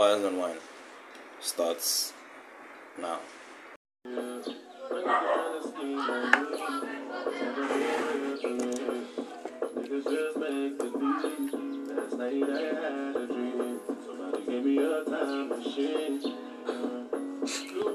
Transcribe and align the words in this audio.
Wires 0.00 0.24
and 0.24 0.38
Wine 0.38 0.56
starts 1.40 2.14
now. 2.98 3.18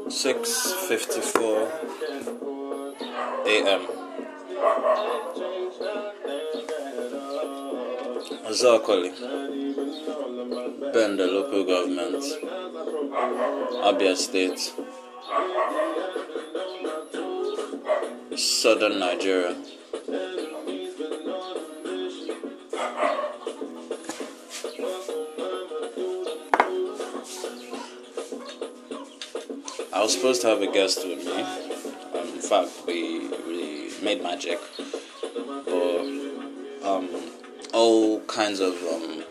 Six 0.07 0.73
fifty 0.87 1.21
four 1.21 1.71
a.m. 3.47 3.87
Zakoli, 8.49 9.09
Ben, 10.93 11.17
local 11.17 11.63
government, 11.65 12.23
Abia 13.83 14.15
State, 14.15 14.71
Southern 18.37 18.99
Nigeria. 18.99 19.55
I 29.91 30.01
was 30.01 30.13
supposed 30.13 30.41
to 30.41 30.47
have 30.49 30.61
a 30.61 30.71
guest 30.71 30.99
with 31.07 31.25
me. 31.25 31.41
Um, 31.41 32.27
in 32.35 32.41
fact, 32.41 32.69
we 32.85 33.27
really 33.47 33.89
made 34.03 34.21
magic, 34.21 34.59
but 35.65 36.01
um, 36.83 37.09
all 37.73 38.14
kinds 38.35 38.59
of 38.59 38.73
um, 38.91 39.23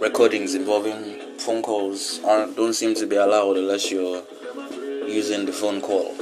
recordings 0.00 0.54
involving 0.54 1.20
phone 1.36 1.60
calls 1.60 2.18
aren't, 2.24 2.56
don't 2.56 2.72
seem 2.72 2.94
to 2.94 3.06
be 3.06 3.16
allowed 3.16 3.58
unless 3.58 3.90
you're 3.90 4.22
using 5.06 5.44
the 5.44 5.52
phone 5.52 5.82
call 5.82 6.16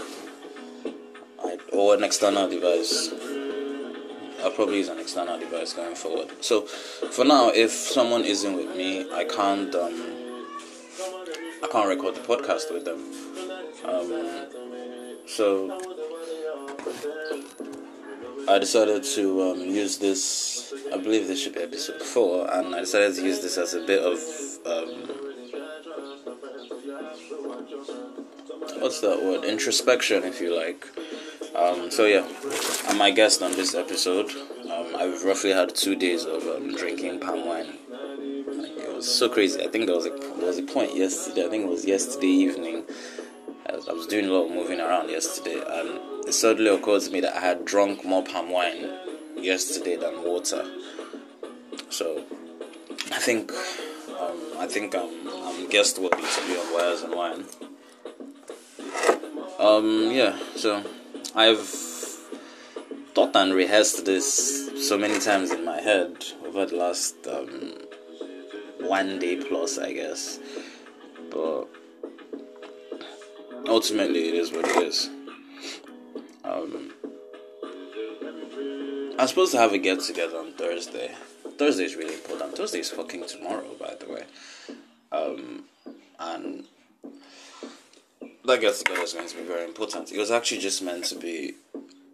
or 1.73 1.95
an 1.95 2.03
external 2.03 2.49
device. 2.49 3.11
I'll 4.43 4.51
probably 4.51 4.79
use 4.79 4.89
an 4.89 4.99
external 4.99 5.39
device 5.39 5.73
going 5.73 5.95
forward. 5.95 6.33
So, 6.41 6.63
for 6.63 7.25
now, 7.25 7.51
if 7.51 7.71
someone 7.71 8.25
isn't 8.25 8.55
with 8.57 8.77
me, 8.77 9.09
I 9.13 9.23
can't. 9.25 9.73
Um, 9.73 10.15
I 11.63 11.69
can't 11.71 11.89
record 11.89 12.17
the 12.17 12.21
podcast 12.21 12.73
with 12.73 12.85
them. 12.85 13.05
Um, 13.85 14.47
so 15.27 15.79
I 18.49 18.59
decided 18.59 19.05
to 19.05 19.51
um, 19.51 19.61
use 19.61 19.99
this. 19.99 20.73
I 20.93 20.97
believe 20.97 21.29
this 21.29 21.43
should 21.43 21.55
be 21.55 21.61
episode 21.61 22.01
four, 22.01 22.51
and 22.51 22.75
I 22.75 22.81
decided 22.81 23.15
to 23.17 23.23
use 23.23 23.41
this 23.41 23.59
as 23.59 23.75
a 23.75 23.85
bit 23.85 24.03
of 24.03 24.19
um, 24.65 25.19
what's 28.81 29.01
that 29.03 29.23
word? 29.23 29.45
Introspection, 29.45 30.25
if 30.25 30.41
you 30.41 30.57
like. 30.57 30.87
Um, 31.55 31.91
so 31.91 32.07
yeah, 32.07 32.27
I'm 32.89 32.97
my 32.97 33.11
guest 33.11 33.43
on 33.43 33.53
this 33.53 33.75
episode. 33.75 34.31
Um, 34.71 34.97
I've 34.97 35.23
roughly 35.25 35.51
had 35.51 35.75
two 35.75 35.95
days 35.95 36.25
of 36.25 36.43
um, 36.45 36.75
drinking 36.75 37.21
palm 37.21 37.47
wine. 37.47 37.77
Like, 37.91 38.79
it 38.79 38.95
was 38.95 39.15
so 39.15 39.29
crazy. 39.29 39.63
I 39.63 39.69
think 39.69 39.87
there 39.87 39.97
was 39.97 40.07
a 40.07 40.11
there 40.11 40.47
was 40.47 40.59
a 40.59 40.63
point 40.63 40.97
yesterday. 40.97 41.45
I 41.45 41.51
think 41.51 41.65
it 41.65 41.71
was 41.71 41.85
yesterday 41.85 42.29
evening. 42.29 42.85
As 43.67 43.87
I 43.89 43.93
was 43.93 44.07
doing 44.07 44.25
a 44.25 44.33
lot 44.33 44.47
of 44.47 44.53
moving 44.53 44.81
around 44.81 45.11
yesterday, 45.11 45.61
and 45.61 46.18
it 46.29 46.35
suddenly 46.35 46.71
occurred 46.71 47.01
to 47.01 47.11
me 47.11 47.21
that 47.21 47.35
I 47.35 47.41
had 47.41 47.65
drunk 47.65 48.05
more 48.05 48.23
palm 48.23 48.51
wine 48.51 48.91
yesterday 49.39 49.97
than 49.97 50.23
water. 50.23 50.63
So 51.89 52.23
I 53.11 53.19
think 53.19 53.51
um, 54.21 54.39
I 54.59 54.67
think 54.67 54.95
I'm 54.95 55.27
I'm 55.27 55.69
guest 55.71 55.99
worthy 55.99 56.17
to 56.17 56.47
be 56.47 56.59
on 56.59 56.75
wires 56.75 57.03
and 57.03 57.15
wine. 57.15 57.45
Um, 59.59 60.11
yeah, 60.13 60.39
so 60.55 60.85
I've 61.35 61.67
thought 63.15 63.35
and 63.35 63.55
rehearsed 63.55 64.05
this 64.05 64.87
so 64.87 64.99
many 64.99 65.19
times 65.19 65.51
in 65.51 65.65
my 65.65 65.81
head 65.81 66.25
over 66.47 66.67
the 66.67 66.77
last 66.77 67.27
um, 67.27 67.73
one 68.81 69.19
day 69.19 69.37
plus, 69.37 69.79
I 69.79 69.95
guess. 69.95 70.39
But 71.31 71.69
ultimately, 73.67 74.29
it 74.29 74.35
is 74.35 74.53
what 74.53 74.67
it 74.67 74.83
is. 74.83 75.09
Um, 76.49 76.93
I'm 79.19 79.29
supposed 79.29 79.53
to 79.53 79.59
have 79.59 79.73
a 79.73 79.79
get 79.79 80.01
together 80.01 80.39
on 80.39 80.53
Thursday. 80.53 81.11
Thursday 81.59 81.85
is 81.85 81.97
really 81.97 82.15
important. 82.15 82.57
Thursday 82.57 82.81
is 82.81 82.91
fucking 82.91 83.27
tomorrow, 83.27 83.75
by 83.79 83.95
the 83.99 84.13
way. 84.13 84.25
Um, 85.13 85.65
and 86.19 86.65
that 88.45 88.61
get 88.61 88.75
together 88.77 89.03
is 89.03 89.13
going 89.13 89.29
to 89.29 89.37
be 89.37 89.43
very 89.43 89.65
important. 89.65 90.13
It 90.13 90.19
was 90.19 90.31
actually 90.31 90.61
just 90.61 90.83
meant 90.83 91.05
to 91.07 91.17
be 91.17 91.55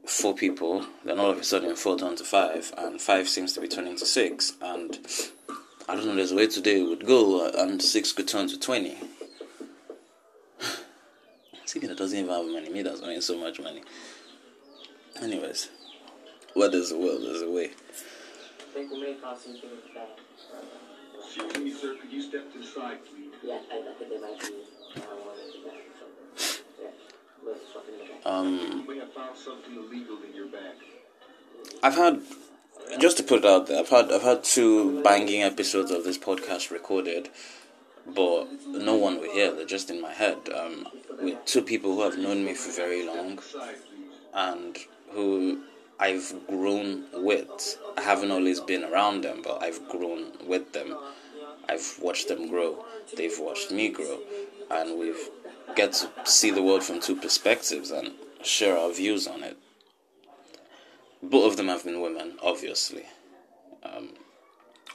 four 0.06 0.34
people, 0.34 0.84
then 1.04 1.20
all 1.20 1.30
of 1.30 1.38
a 1.38 1.44
sudden 1.44 1.76
four 1.76 1.98
turned 1.98 2.18
to 2.18 2.24
five, 2.24 2.72
and 2.76 3.00
five 3.00 3.28
seems 3.28 3.52
to 3.52 3.60
be 3.60 3.68
turning 3.68 3.96
to 3.96 4.06
six, 4.06 4.54
and 4.60 4.98
I 5.88 5.94
don't 5.94 6.06
know, 6.06 6.14
there's 6.14 6.32
a 6.32 6.36
way 6.36 6.46
today 6.46 6.80
it 6.80 6.88
would 6.88 7.06
go, 7.06 7.48
and 7.48 7.80
six 7.80 8.12
could 8.12 8.28
turn 8.28 8.48
to 8.48 8.58
20. 8.58 8.96
Speaking 11.66 11.88
that 11.88 11.98
doesn't 11.98 12.18
even 12.18 12.30
have 12.30 12.46
money, 12.46 12.68
me 12.70 12.82
that's 12.82 13.02
earning 13.02 13.20
so 13.20 13.38
much 13.38 13.60
money. 13.60 13.82
Anyways, 15.22 15.70
where 16.54 16.68
there's 16.70 16.90
a 16.92 16.98
will, 16.98 17.20
there's 17.20 17.42
a 17.42 17.50
way. 17.50 17.70
Excuse 21.18 21.58
me, 21.58 21.72
sir. 21.72 21.96
Could 22.00 22.12
you 22.12 22.22
step 22.22 22.52
to 22.52 22.58
the 22.58 22.64
side, 22.64 22.98
please? 23.06 23.32
Yeah, 23.42 23.58
I, 23.72 23.78
I 23.78 23.94
think 23.98 24.10
they 24.10 24.20
might 24.20 24.40
be 24.40 25.00
marijuana 25.00 25.44
in 25.44 25.62
the 25.62 25.68
bag. 25.68 25.82
So, 26.36 26.62
yeah, 26.82 26.88
let's 27.46 27.72
swap 27.72 27.84
in 27.88 27.98
the 27.98 28.04
bag. 28.04 28.20
Um, 28.26 28.86
You 28.86 28.94
may 28.94 29.00
have 29.00 29.12
found 29.12 29.36
something 29.36 29.74
illegal 29.74 30.18
in 30.28 30.34
your 30.34 30.46
bag. 30.46 30.76
I've 31.82 31.94
had 31.94 32.20
just 33.00 33.16
to 33.18 33.22
put 33.22 33.40
it 33.40 33.44
out 33.46 33.66
there, 33.66 33.80
I've 33.80 33.88
had 33.88 34.12
I've 34.12 34.22
had 34.22 34.44
two 34.44 35.02
banging 35.02 35.42
episodes 35.42 35.90
of 35.90 36.04
this 36.04 36.18
podcast 36.18 36.70
recorded, 36.70 37.30
but 38.06 38.46
no 38.66 38.94
one 38.94 39.20
will 39.20 39.32
hear. 39.32 39.52
They're 39.52 39.66
just 39.66 39.90
in 39.90 40.00
my 40.00 40.12
head. 40.12 40.38
Um, 40.54 40.88
with 41.20 41.44
two 41.44 41.62
people 41.62 41.94
who 41.94 42.02
have 42.02 42.18
known 42.18 42.44
me 42.44 42.54
for 42.54 42.70
very 42.72 43.06
long 43.06 43.38
and 44.34 44.76
who 45.14 45.62
I've 45.98 46.34
grown 46.48 47.04
with. 47.14 47.78
I 47.96 48.02
haven't 48.02 48.30
always 48.30 48.60
been 48.60 48.84
around 48.84 49.22
them, 49.22 49.40
but 49.42 49.62
I've 49.62 49.88
grown 49.88 50.32
with 50.46 50.72
them. 50.72 50.96
I've 51.68 51.98
watched 52.00 52.28
them 52.28 52.48
grow. 52.48 52.84
They've 53.16 53.38
watched 53.38 53.70
me 53.70 53.88
grow, 53.88 54.18
and 54.70 54.98
we've 54.98 55.30
get 55.74 55.92
to 55.92 56.10
see 56.24 56.50
the 56.50 56.62
world 56.62 56.84
from 56.84 57.00
two 57.00 57.16
perspectives 57.16 57.90
and 57.90 58.12
share 58.42 58.76
our 58.76 58.92
views 58.92 59.26
on 59.26 59.42
it. 59.42 59.56
Both 61.22 61.52
of 61.52 61.56
them 61.56 61.68
have 61.68 61.84
been 61.84 62.00
women, 62.00 62.36
obviously. 62.42 63.04
Um, 63.82 64.10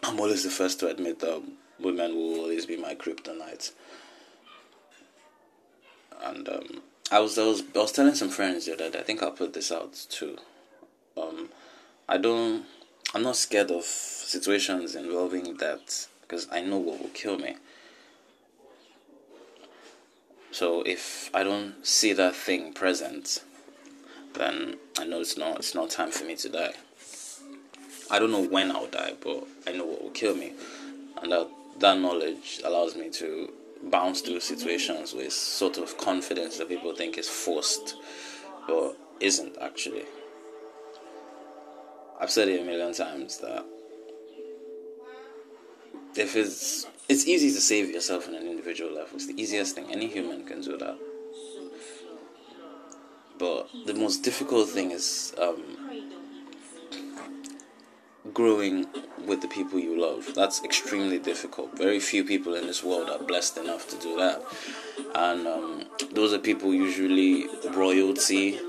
I'm 0.03 0.19
always 0.19 0.43
the 0.43 0.49
first 0.49 0.79
to 0.79 0.87
admit 0.87 1.19
that 1.19 1.41
women 1.79 2.15
will 2.15 2.39
always 2.39 2.65
be 2.65 2.77
my 2.77 2.95
kryptonite. 2.95 3.71
And 6.23 6.47
um, 6.47 6.81
I 7.11 7.19
was 7.19 7.37
I 7.39 7.45
was 7.45 7.63
I 7.75 7.79
was 7.79 7.91
telling 7.91 8.13
some 8.13 8.29
friends 8.29 8.65
the 8.65 8.73
other 8.73 8.89
day. 8.91 8.99
I 8.99 9.03
think 9.03 9.23
I'll 9.23 9.31
put 9.31 9.53
this 9.53 9.71
out 9.71 9.93
too. 10.09 10.37
Um, 11.17 11.49
I 12.07 12.17
don't. 12.17 12.65
I'm 13.15 13.23
not 13.23 13.35
scared 13.35 13.71
of 13.71 13.83
situations 13.83 14.95
involving 14.95 15.57
that 15.57 16.07
because 16.21 16.47
I 16.51 16.61
know 16.61 16.77
what 16.77 17.01
will 17.01 17.09
kill 17.09 17.39
me. 17.39 17.55
So 20.51 20.83
if 20.83 21.31
I 21.33 21.43
don't 21.43 21.85
see 21.85 22.13
that 22.13 22.35
thing 22.35 22.73
present, 22.73 23.43
then 24.33 24.75
I 24.99 25.05
know 25.05 25.21
it's 25.21 25.37
not 25.37 25.57
it's 25.57 25.73
not 25.73 25.89
time 25.89 26.11
for 26.11 26.25
me 26.25 26.35
to 26.35 26.49
die. 26.49 26.73
I 28.11 28.19
don't 28.19 28.31
know 28.31 28.43
when 28.45 28.71
I'll 28.71 28.87
die, 28.87 29.13
but 29.19 29.47
I 29.67 29.71
know 29.71 29.85
what 29.85 30.03
will 30.03 30.11
kill 30.11 30.35
me, 30.35 30.53
and 31.21 31.31
that 31.31 31.47
that 31.79 31.97
knowledge 31.97 32.61
allows 32.63 32.95
me 32.95 33.09
to 33.11 33.51
bounce 33.83 34.21
through 34.21 34.39
situations 34.39 35.13
with 35.13 35.31
sort 35.33 35.77
of 35.77 35.97
confidence 35.97 36.57
that 36.57 36.69
people 36.69 36.93
think 36.93 37.17
is 37.17 37.29
forced, 37.29 37.95
but 38.67 38.97
isn't 39.19 39.57
actually. 39.61 40.05
I've 42.19 42.31
said 42.31 42.49
it 42.49 42.61
a 42.61 42.63
million 42.65 42.93
times 42.93 43.37
that 43.37 43.65
if 46.15 46.35
it's 46.35 46.85
it's 47.07 47.25
easy 47.27 47.49
to 47.51 47.61
save 47.61 47.89
yourself 47.89 48.27
on 48.27 48.35
an 48.35 48.45
individual 48.45 48.93
level. 48.93 49.15
It's 49.15 49.25
the 49.25 49.41
easiest 49.41 49.73
thing. 49.73 49.87
Any 49.91 50.07
human 50.07 50.45
can 50.45 50.61
do 50.61 50.77
that. 50.77 50.97
But 53.39 53.69
the 53.85 53.95
most 53.95 54.17
difficult 54.17 54.69
thing 54.69 54.91
is 54.91 55.33
um, 55.41 56.08
growing 58.33 58.87
with 59.25 59.41
the 59.41 59.47
people 59.47 59.79
you 59.79 59.99
love. 59.99 60.33
That's 60.35 60.63
extremely 60.63 61.19
difficult. 61.19 61.77
Very 61.77 61.99
few 61.99 62.23
people 62.23 62.55
in 62.55 62.67
this 62.67 62.83
world 62.83 63.09
are 63.09 63.19
blessed 63.19 63.57
enough 63.57 63.87
to 63.89 63.97
do 63.97 64.17
that. 64.17 64.43
And 65.15 65.47
um, 65.47 65.83
those 66.11 66.33
are 66.33 66.39
people 66.39 66.73
usually 66.73 67.47
royalty 67.71 68.59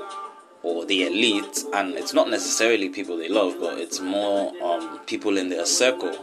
or 0.63 0.85
the 0.85 1.07
elite. 1.07 1.65
And 1.73 1.95
it's 1.95 2.13
not 2.13 2.29
necessarily 2.29 2.89
people 2.89 3.17
they 3.17 3.29
love, 3.29 3.57
but 3.61 3.79
it's 3.79 4.01
more 4.01 4.53
um, 4.63 5.01
people 5.07 5.39
in 5.39 5.49
their 5.49 5.67
circle. 5.67 6.15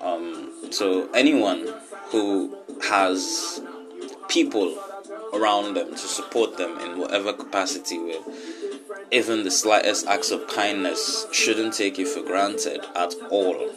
Um, 0.00 0.52
so 0.70 1.10
anyone 1.12 1.68
who 2.10 2.56
has 2.88 3.60
people 4.28 4.78
around 5.32 5.74
them 5.74 5.90
to 5.90 5.98
support 5.98 6.56
them 6.56 6.78
in 6.80 6.98
whatever 6.98 7.32
capacity 7.32 7.98
with 7.98 8.22
even 9.12 9.44
the 9.44 9.50
slightest 9.50 10.06
acts 10.06 10.30
of 10.30 10.46
kindness 10.46 11.26
shouldn't 11.32 11.74
take 11.74 11.98
it 11.98 12.08
for 12.08 12.22
granted 12.22 12.80
at 12.94 13.14
all. 13.30 13.70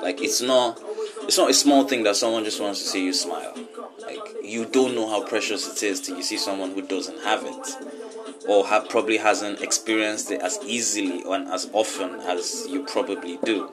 Like 0.00 0.20
it's 0.20 0.40
not 0.40 0.80
it's 1.22 1.38
not 1.38 1.50
a 1.50 1.54
small 1.54 1.84
thing 1.84 2.02
that 2.04 2.16
someone 2.16 2.44
just 2.44 2.60
wants 2.60 2.82
to 2.82 2.88
see 2.88 3.04
you 3.04 3.12
smile. 3.12 3.54
Like 4.00 4.20
you 4.42 4.66
don't 4.66 4.94
know 4.94 5.08
how 5.08 5.24
precious 5.26 5.66
it 5.70 5.82
is 5.82 6.00
till 6.00 6.16
you 6.16 6.22
see 6.22 6.36
someone 6.36 6.72
who 6.72 6.82
doesn't 6.82 7.22
have 7.24 7.44
it 7.44 8.46
or 8.46 8.66
have 8.66 8.88
probably 8.88 9.16
hasn't 9.16 9.62
experienced 9.62 10.30
it 10.30 10.40
as 10.40 10.58
easily 10.64 11.22
and 11.26 11.48
as 11.48 11.68
often 11.72 12.20
as 12.20 12.66
you 12.68 12.84
probably 12.84 13.38
do. 13.44 13.68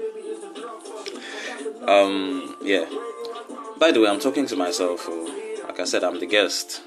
Um 1.88 2.56
yeah. 2.64 2.86
By 3.78 3.92
the 3.92 4.00
way 4.00 4.10
i'm 4.10 4.20
talking 4.20 4.46
to 4.46 4.56
myself 4.56 5.10
like 5.66 5.80
i 5.80 5.86
said 5.86 6.04
i'm 6.04 6.20
the 6.20 6.28
guest 6.28 6.82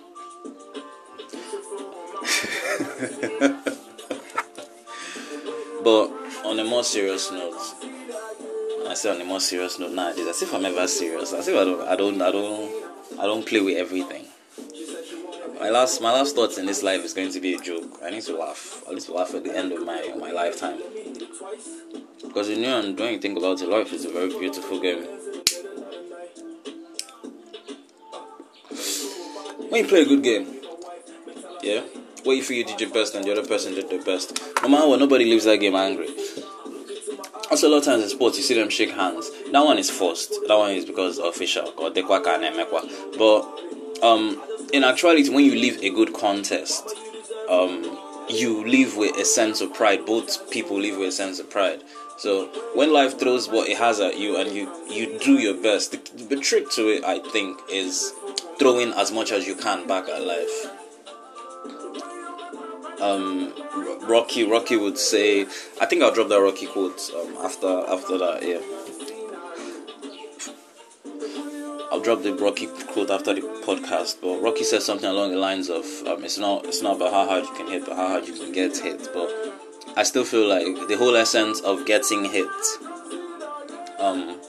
but 5.84 6.10
on 6.44 6.58
a 6.58 6.64
more 6.64 6.82
serious 6.82 7.30
note 7.30 7.60
I 8.94 8.94
say 8.96 9.10
on 9.10 9.20
a 9.20 9.24
more 9.24 9.40
serious 9.40 9.78
note 9.80 9.92
nowadays, 9.92 10.26
as 10.28 10.42
if 10.42 10.54
I'm 10.54 10.64
ever 10.66 10.86
serious. 10.86 11.32
As 11.32 11.48
if 11.48 11.56
I 11.56 11.64
don't, 11.64 11.80
I 11.80 11.96
don't, 11.96 12.22
I 12.22 12.30
don't, 12.30 13.18
I 13.18 13.24
don't 13.24 13.44
play 13.44 13.60
with 13.60 13.76
everything. 13.76 14.26
My 15.58 15.70
last, 15.70 16.00
my 16.00 16.12
last 16.12 16.36
thoughts 16.36 16.58
in 16.58 16.66
this 16.66 16.82
life 16.82 17.02
is 17.02 17.14
going 17.14 17.32
to 17.32 17.40
be 17.40 17.54
a 17.54 17.58
joke. 17.58 17.98
I 18.04 18.10
need 18.10 18.22
to 18.22 18.36
laugh. 18.36 18.84
I 18.88 18.92
need 18.92 19.00
to 19.02 19.14
laugh 19.14 19.34
at 19.34 19.42
the 19.42 19.56
end 19.56 19.72
of 19.72 19.84
my 19.84 20.14
my 20.20 20.30
lifetime. 20.30 20.78
Because 22.22 22.50
you 22.50 22.58
know, 22.58 22.82
when 22.82 23.14
you 23.14 23.18
think 23.18 23.38
about 23.38 23.60
it, 23.62 23.68
life 23.68 23.92
is 23.92 24.04
a 24.04 24.12
very 24.12 24.28
beautiful 24.28 24.78
game. 24.78 25.02
When 29.70 29.82
you 29.82 29.88
play 29.88 30.02
a 30.02 30.06
good 30.06 30.22
game, 30.22 30.60
yeah, 31.62 31.82
where 32.24 32.36
you 32.36 32.42
you 32.54 32.64
did 32.64 32.80
your 32.80 32.90
best 32.90 33.14
and 33.14 33.24
the 33.24 33.32
other 33.32 33.46
person 33.46 33.74
did 33.74 33.88
their 33.90 34.02
best. 34.02 34.40
No 34.62 34.68
matter 34.68 34.88
what, 34.88 34.98
nobody 34.98 35.24
leaves 35.24 35.44
that 35.44 35.58
game 35.58 35.74
angry. 35.74 36.08
Also, 37.50 37.68
a 37.68 37.70
lot 37.70 37.78
of 37.78 37.84
times 37.84 38.02
in 38.02 38.08
sports, 38.08 38.36
you 38.36 38.42
see 38.42 38.54
them 38.54 38.70
shake 38.70 38.90
hands. 38.90 39.30
That 39.52 39.64
one 39.64 39.78
is 39.78 39.90
forced. 39.90 40.30
That 40.48 40.56
one 40.56 40.72
is 40.72 40.84
because 40.84 41.18
official. 41.18 41.72
But 41.76 43.44
um, 44.02 44.42
in 44.72 44.82
actuality, 44.84 45.28
when 45.28 45.44
you 45.44 45.52
leave 45.52 45.82
a 45.82 45.90
good 45.90 46.14
contest, 46.14 46.88
um, 47.48 47.98
you 48.28 48.66
leave 48.66 48.96
with 48.96 49.16
a 49.18 49.24
sense 49.24 49.60
of 49.60 49.74
pride. 49.74 50.06
Both 50.06 50.50
people 50.50 50.78
leave 50.78 50.96
with 50.96 51.08
a 51.08 51.12
sense 51.12 51.38
of 51.38 51.50
pride. 51.50 51.82
So 52.16 52.46
when 52.74 52.92
life 52.92 53.18
throws 53.18 53.48
what 53.48 53.68
it 53.68 53.76
has 53.76 54.00
at 54.00 54.18
you 54.18 54.36
and 54.36 54.50
you 54.52 54.72
you 54.88 55.18
do 55.18 55.34
your 55.34 55.54
best, 55.54 55.92
the, 55.92 56.24
the 56.24 56.36
trick 56.36 56.70
to 56.70 56.88
it, 56.88 57.04
I 57.04 57.18
think, 57.18 57.60
is 57.70 58.12
throwing 58.58 58.92
as 58.92 59.12
much 59.12 59.32
as 59.32 59.46
you 59.46 59.54
can 59.56 59.86
back 59.86 60.08
at 60.08 60.22
life. 60.22 60.73
Um, 63.00 63.52
Rocky 64.08 64.44
Rocky 64.44 64.76
would 64.76 64.98
say, 64.98 65.42
I 65.80 65.86
think 65.86 66.02
I'll 66.02 66.12
drop 66.14 66.28
that 66.28 66.40
Rocky 66.40 66.66
quote 66.66 67.00
um, 67.14 67.36
after 67.42 67.84
after 67.88 68.18
that. 68.18 68.42
Yeah, 68.42 68.60
I'll 71.90 72.00
drop 72.00 72.22
the 72.22 72.34
Rocky 72.34 72.66
quote 72.66 73.10
after 73.10 73.34
the 73.34 73.40
podcast. 73.40 74.20
But 74.20 74.40
Rocky 74.40 74.64
says 74.64 74.84
something 74.84 75.08
along 75.08 75.32
the 75.32 75.38
lines 75.38 75.68
of, 75.70 75.84
um, 76.06 76.24
"It's 76.24 76.38
not 76.38 76.66
it's 76.66 76.82
not 76.82 76.96
about 76.96 77.12
how 77.12 77.26
hard 77.26 77.44
you 77.44 77.54
can 77.54 77.66
hit, 77.66 77.86
but 77.86 77.96
how 77.96 78.08
hard 78.08 78.26
you 78.26 78.34
can 78.34 78.52
get 78.52 78.76
hit." 78.76 79.08
But 79.12 79.30
I 79.96 80.02
still 80.02 80.24
feel 80.24 80.46
like 80.46 80.88
the 80.88 80.96
whole 80.96 81.16
essence 81.16 81.60
of 81.60 81.86
getting 81.86 82.24
hit, 82.24 82.48
um, 83.98 84.40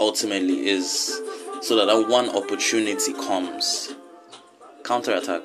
ultimately 0.00 0.68
is 0.68 1.20
so 1.62 1.76
that 1.76 1.86
that 1.86 2.08
one 2.08 2.28
opportunity 2.30 3.12
comes, 3.12 3.94
counter 4.84 5.14
attack 5.14 5.42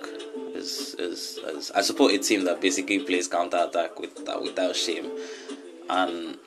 is, 0.63 0.95
is, 0.97 1.37
is 1.37 1.71
I 1.71 1.81
support 1.81 2.13
a 2.13 2.17
team 2.17 2.45
that 2.45 2.61
basically 2.61 2.99
plays 2.99 3.27
counter 3.27 3.65
attack 3.69 3.99
with 3.99 4.27
uh, 4.27 4.39
without 4.41 4.75
shame, 4.75 5.11
and 5.89 6.37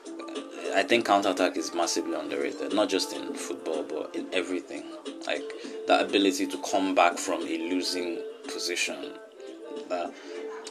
I 0.75 0.83
think 0.83 1.05
counter 1.05 1.29
attack 1.29 1.55
is 1.57 1.73
massively 1.73 2.15
underrated. 2.15 2.73
Not 2.73 2.89
just 2.89 3.13
in 3.13 3.33
football, 3.33 3.83
but 3.83 4.15
in 4.15 4.27
everything. 4.33 4.83
Like 5.25 5.43
that 5.87 6.01
ability 6.01 6.47
to 6.47 6.57
come 6.69 6.95
back 6.95 7.17
from 7.17 7.41
a 7.43 7.57
losing 7.69 8.21
position, 8.51 9.13
that 9.89 10.13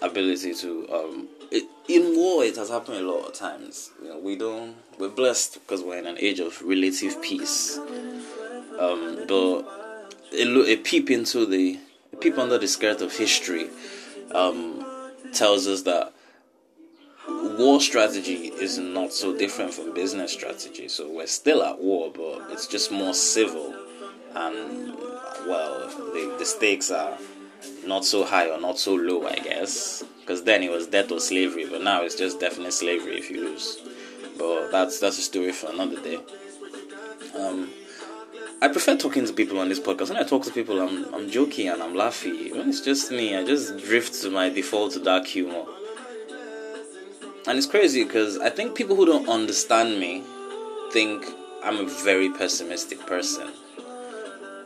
ability 0.03 0.55
to 0.55 0.89
um, 0.93 1.29
it, 1.51 1.65
in 1.89 2.17
war 2.17 2.45
it 2.45 2.57
has 2.57 2.69
happened 2.69 2.99
a 2.99 3.03
lot 3.03 3.27
of 3.29 3.35
times. 3.35 3.91
You 4.03 4.09
know, 4.11 4.19
we 4.19 4.37
don't 4.37 4.77
we're 4.99 5.09
blessed 5.09 5.55
because 5.55 5.83
we're 5.83 5.99
in 5.99 6.07
an 6.07 6.19
age 6.19 6.41
of 6.41 6.61
relative 6.63 7.23
peace. 7.23 7.79
Um, 8.79 9.25
but 9.27 9.65
a, 10.33 10.73
a 10.73 10.77
peep 10.77 11.11
into 11.11 11.47
the 11.47 11.79
peep 12.21 12.39
under 12.39 12.59
the 12.59 12.69
skirt 12.69 13.01
of 13.01 13.17
history 13.17 13.71
um, 14.33 14.85
tells 15.33 15.67
us 15.67 15.83
that 15.83 16.13
war 17.29 17.81
strategy 17.81 18.49
is 18.49 18.79
not 18.79 19.13
so 19.13 19.37
different 19.37 19.73
from 19.75 19.95
business 19.95 20.33
strategy. 20.33 20.89
So 20.89 21.11
we're 21.11 21.27
still 21.27 21.63
at 21.63 21.79
war, 21.81 22.11
but 22.15 22.51
it's 22.51 22.67
just 22.67 22.91
more 22.91 23.15
civil, 23.15 23.75
and 24.35 24.95
well, 25.47 25.89
the, 25.89 26.37
the 26.39 26.45
stakes 26.45 26.91
are 26.91 27.17
not 27.87 28.05
so 28.05 28.25
high 28.25 28.51
or 28.51 28.61
not 28.61 28.79
so 28.79 28.95
low, 28.95 29.27
I 29.27 29.37
guess. 29.37 30.05
Because 30.21 30.43
then 30.43 30.63
it 30.65 30.71
was 30.73 30.89
death 30.89 31.13
or 31.13 31.21
slavery, 31.21 31.67
but 31.67 31.83
now 31.83 32.03
it's 32.03 32.17
just 32.17 32.41
definite 32.41 32.73
slavery 32.73 33.17
if 33.17 33.31
you 33.31 33.45
lose. 33.45 33.79
But 34.37 34.71
that's 34.73 34.99
that's 34.99 35.19
a 35.19 35.23
story 35.23 35.53
for 35.53 35.71
another 35.71 36.01
day. 36.03 36.19
Um, 37.39 37.71
I 38.63 38.69
prefer 38.69 38.97
talking 38.97 39.27
to 39.27 39.35
people 39.35 39.59
on 39.59 39.69
this 39.69 39.79
podcast. 39.79 40.09
When 40.09 40.17
I 40.17 40.23
talk 40.23 40.43
to 40.45 40.51
people, 40.51 40.81
I'm 40.81 41.15
I'm 41.15 41.29
joking 41.31 41.69
and 41.69 41.83
I'm 41.83 41.95
laughing. 41.95 42.57
When 42.57 42.71
it's 42.71 42.81
just 42.81 43.11
me, 43.11 43.37
I 43.37 43.45
just 43.45 43.77
drift 43.79 44.15
to 44.23 44.31
my 44.31 44.49
default 44.49 44.97
dark 45.05 45.27
humor. 45.27 45.65
And 47.47 47.59
it's 47.59 47.67
crazy 47.67 48.03
because 48.03 48.39
I 48.39 48.49
think 48.49 48.75
people 48.75 48.97
who 48.97 49.05
don't 49.05 49.29
understand 49.29 50.01
me 50.01 50.23
think 50.91 51.27
I'm 51.63 51.77
a 51.77 51.85
very 51.85 52.33
pessimistic 52.33 52.99
person. 53.07 53.53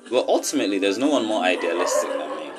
But 0.09 0.26
ultimately, 0.29 0.79
there's 0.79 0.99
no 0.99 1.09
one 1.09 1.26
more 1.26 1.43
idealistic 1.43 2.11
than 2.11 2.31
me. 2.37 2.50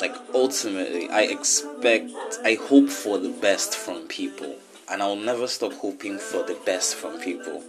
Like, 0.00 0.14
ultimately, 0.34 1.08
I 1.10 1.22
expect, 1.22 2.10
I 2.44 2.54
hope 2.54 2.88
for 2.88 3.18
the 3.18 3.30
best 3.30 3.76
from 3.76 4.06
people. 4.08 4.56
And 4.90 5.02
I'll 5.02 5.16
never 5.16 5.46
stop 5.46 5.72
hoping 5.74 6.18
for 6.18 6.42
the 6.42 6.58
best 6.66 6.94
from 6.96 7.20
people. 7.20 7.62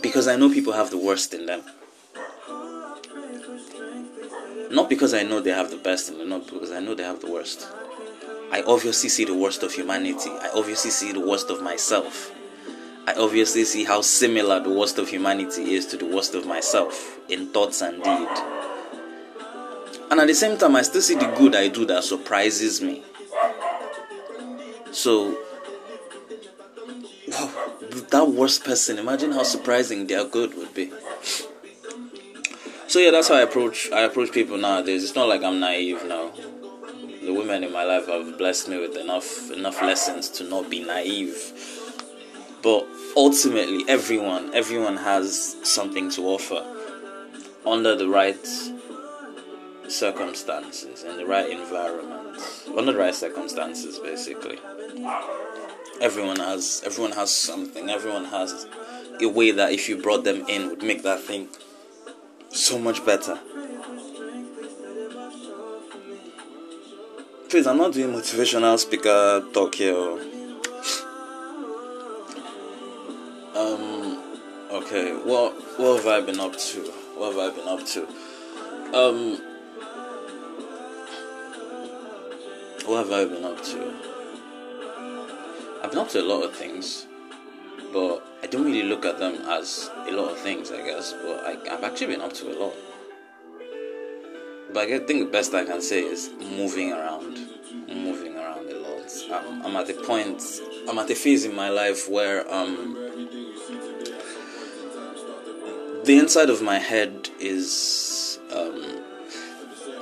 Because 0.00 0.28
I 0.28 0.36
know 0.36 0.48
people 0.48 0.72
have 0.72 0.90
the 0.90 0.98
worst 0.98 1.34
in 1.34 1.46
them. 1.46 1.62
Not 4.70 4.88
because 4.88 5.14
I 5.14 5.22
know 5.22 5.40
they 5.40 5.50
have 5.50 5.70
the 5.70 5.76
best 5.76 6.10
in 6.10 6.18
them, 6.18 6.28
not 6.28 6.46
because 6.46 6.70
I 6.70 6.80
know 6.80 6.94
they 6.94 7.02
have 7.02 7.20
the 7.20 7.30
worst. 7.30 7.66
I 8.50 8.62
obviously 8.62 9.08
see 9.08 9.24
the 9.24 9.34
worst 9.34 9.62
of 9.62 9.72
humanity. 9.72 10.30
I 10.30 10.50
obviously 10.54 10.90
see 10.90 11.12
the 11.12 11.20
worst 11.20 11.50
of 11.50 11.62
myself. 11.62 12.32
I 13.06 13.14
obviously 13.14 13.64
see 13.64 13.84
how 13.84 14.02
similar 14.02 14.60
the 14.60 14.70
worst 14.70 14.98
of 14.98 15.08
humanity 15.08 15.74
is 15.74 15.86
to 15.86 15.96
the 15.96 16.04
worst 16.04 16.34
of 16.34 16.46
myself 16.46 17.18
in 17.28 17.46
thoughts 17.48 17.80
and 17.80 18.02
deed. 18.02 18.28
And 20.10 20.20
at 20.20 20.26
the 20.26 20.34
same 20.34 20.58
time, 20.58 20.76
I 20.76 20.82
still 20.82 21.02
see 21.02 21.14
the 21.14 21.26
good 21.38 21.54
I 21.54 21.68
do 21.68 21.84
that 21.86 22.04
surprises 22.04 22.80
me. 22.80 23.02
So, 24.92 25.38
that 28.08 28.28
worst 28.28 28.64
person, 28.64 28.98
imagine 28.98 29.32
how 29.32 29.42
surprising 29.42 30.06
their 30.06 30.24
good 30.24 30.56
would 30.56 30.74
be. 30.74 30.92
So 32.88 32.98
yeah, 33.00 33.10
that's 33.10 33.28
how 33.28 33.34
I 33.34 33.42
approach 33.42 33.90
I 33.92 34.00
approach 34.00 34.32
people 34.32 34.56
nowadays. 34.56 35.04
It's 35.04 35.14
not 35.14 35.28
like 35.28 35.42
I'm 35.42 35.60
naive 35.60 36.04
now. 36.06 36.32
The 37.22 37.34
women 37.34 37.62
in 37.62 37.70
my 37.70 37.84
life 37.84 38.06
have 38.06 38.38
blessed 38.38 38.68
me 38.68 38.78
with 38.78 38.96
enough 38.96 39.50
enough 39.50 39.82
lessons 39.82 40.30
to 40.30 40.44
not 40.44 40.70
be 40.70 40.82
naive. 40.82 41.36
But 42.62 42.86
ultimately 43.14 43.84
everyone 43.88 44.54
everyone 44.54 44.96
has 44.96 45.56
something 45.62 46.10
to 46.12 46.22
offer 46.22 46.64
under 47.66 47.94
the 47.94 48.08
right 48.08 48.46
circumstances 49.88 51.02
in 51.04 51.18
the 51.18 51.26
right 51.26 51.50
environment. 51.50 52.38
Under 52.74 52.92
the 52.92 52.98
right 52.98 53.14
circumstances 53.14 53.98
basically. 53.98 54.58
Everyone 56.00 56.38
has 56.38 56.82
everyone 56.86 57.12
has 57.12 57.34
something. 57.34 57.90
Everyone 57.90 58.26
has 58.26 58.66
a 59.20 59.26
way 59.26 59.50
that 59.50 59.72
if 59.72 59.88
you 59.88 60.00
brought 60.00 60.22
them 60.22 60.44
in 60.48 60.68
would 60.68 60.82
make 60.82 61.02
that 61.02 61.20
thing 61.20 61.48
so 62.50 62.78
much 62.78 63.04
better. 63.04 63.38
Please, 67.48 67.66
I'm 67.66 67.78
not 67.78 67.94
doing 67.94 68.14
motivational 68.14 68.78
speaker 68.78 69.44
talk 69.52 69.74
here. 69.74 69.96
Um, 73.56 74.22
okay, 74.70 75.14
what 75.14 75.54
what 75.78 75.96
have 75.96 76.06
I 76.06 76.20
been 76.20 76.38
up 76.38 76.56
to? 76.56 76.80
What 77.16 77.32
have 77.32 77.38
I 77.38 77.56
been 77.56 77.68
up 77.68 77.84
to? 77.86 78.06
Um, 78.96 79.36
what 82.86 82.98
have 83.04 83.12
I 83.12 83.24
been 83.24 83.44
up 83.44 83.64
to? 83.64 84.07
I've 85.82 85.90
been 85.90 85.98
up 85.98 86.08
to 86.10 86.20
a 86.20 86.26
lot 86.26 86.42
of 86.42 86.54
things, 86.54 87.06
but 87.92 88.22
I 88.42 88.46
don't 88.46 88.64
really 88.64 88.82
look 88.82 89.04
at 89.04 89.18
them 89.18 89.34
as 89.48 89.90
a 90.06 90.12
lot 90.12 90.32
of 90.32 90.38
things, 90.38 90.70
I 90.70 90.82
guess, 90.82 91.12
but 91.12 91.44
I, 91.44 91.74
I've 91.74 91.84
actually 91.84 92.08
been 92.08 92.20
up 92.20 92.32
to 92.34 92.52
a 92.52 92.56
lot. 92.58 92.74
But 94.72 94.88
I 94.88 94.98
think 94.98 95.24
the 95.24 95.30
best 95.30 95.54
I 95.54 95.64
can 95.64 95.80
say 95.80 96.00
is 96.00 96.30
moving 96.38 96.92
around, 96.92 97.38
moving 97.88 98.36
around 98.36 98.68
a 98.70 98.78
lot. 98.78 99.10
I'm, 99.32 99.66
I'm 99.66 99.76
at 99.76 99.86
the 99.86 99.94
point, 99.94 100.42
I'm 100.88 100.98
at 100.98 101.08
the 101.08 101.14
phase 101.14 101.44
in 101.44 101.54
my 101.54 101.68
life 101.68 102.08
where 102.08 102.52
um, 102.52 102.94
the 106.04 106.18
inside 106.18 106.50
of 106.50 106.60
my 106.62 106.78
head 106.78 107.28
is 107.40 108.38
um, 108.52 109.02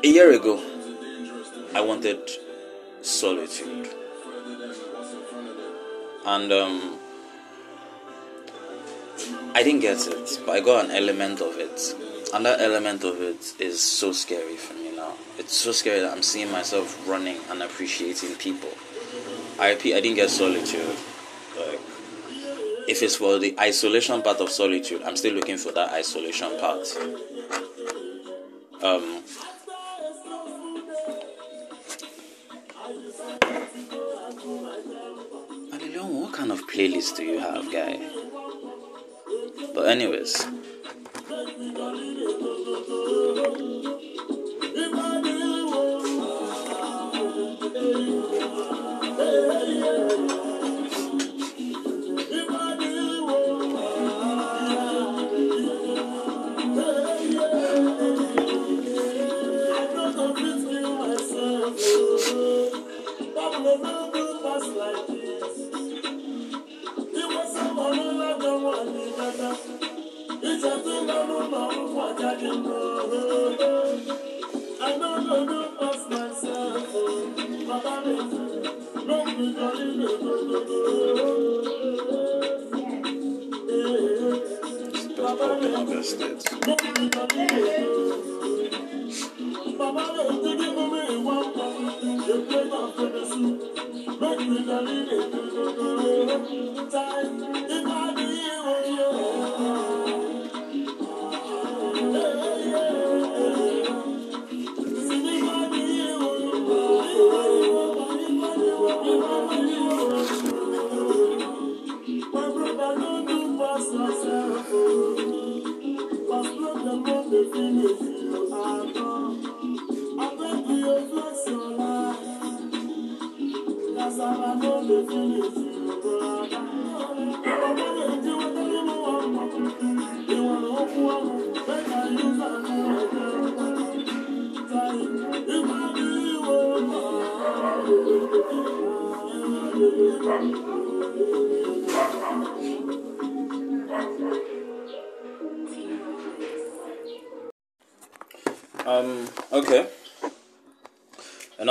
a 0.02 0.08
year 0.08 0.32
ago. 0.32 0.62
I 1.74 1.80
wanted 1.80 2.30
solitude, 3.02 3.88
and 6.26 6.52
um, 6.52 6.98
I 9.54 9.62
didn't 9.62 9.80
get 9.80 10.06
it, 10.06 10.40
but 10.44 10.52
I 10.52 10.60
got 10.60 10.84
an 10.84 10.90
element 10.90 11.40
of 11.40 11.58
it. 11.58 11.94
And 12.34 12.44
that 12.44 12.60
element 12.60 13.04
of 13.04 13.22
it 13.22 13.54
is 13.60 13.80
so 13.80 14.12
scary 14.12 14.56
for 14.56 14.74
me 14.74 14.94
now. 14.94 15.14
It's 15.38 15.56
so 15.56 15.72
scary 15.72 16.00
that 16.00 16.12
I'm 16.12 16.22
seeing 16.22 16.50
myself 16.50 17.08
running 17.08 17.38
and 17.48 17.62
appreciating 17.62 18.34
people. 18.34 18.68
I 19.58 19.70
repeat, 19.70 19.94
I 19.94 20.00
didn't 20.00 20.16
get 20.16 20.28
solitude. 20.28 20.96
Like, 21.58 21.80
if 22.88 23.02
it's 23.02 23.16
for 23.16 23.38
the 23.38 23.58
isolation 23.58 24.20
part 24.22 24.40
of 24.40 24.50
solitude, 24.50 25.02
I'm 25.02 25.16
still 25.16 25.34
looking 25.34 25.56
for 25.56 25.72
that 25.72 25.92
isolation 25.92 26.58
part. 26.58 26.86
Um, 28.82 29.22
kind 36.36 36.52
of 36.52 36.66
playlist 36.66 37.16
do 37.16 37.24
you 37.24 37.38
have, 37.38 37.72
guy? 37.72 37.98
But 39.74 39.88
anyways. 39.88 40.46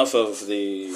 Enough 0.05 0.13
of 0.13 0.45
the 0.45 0.95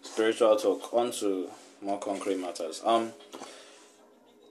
spiritual 0.00 0.56
talk. 0.56 0.94
On 0.94 1.12
to 1.12 1.50
more 1.82 1.98
concrete 1.98 2.38
matters. 2.38 2.80
Um, 2.86 3.12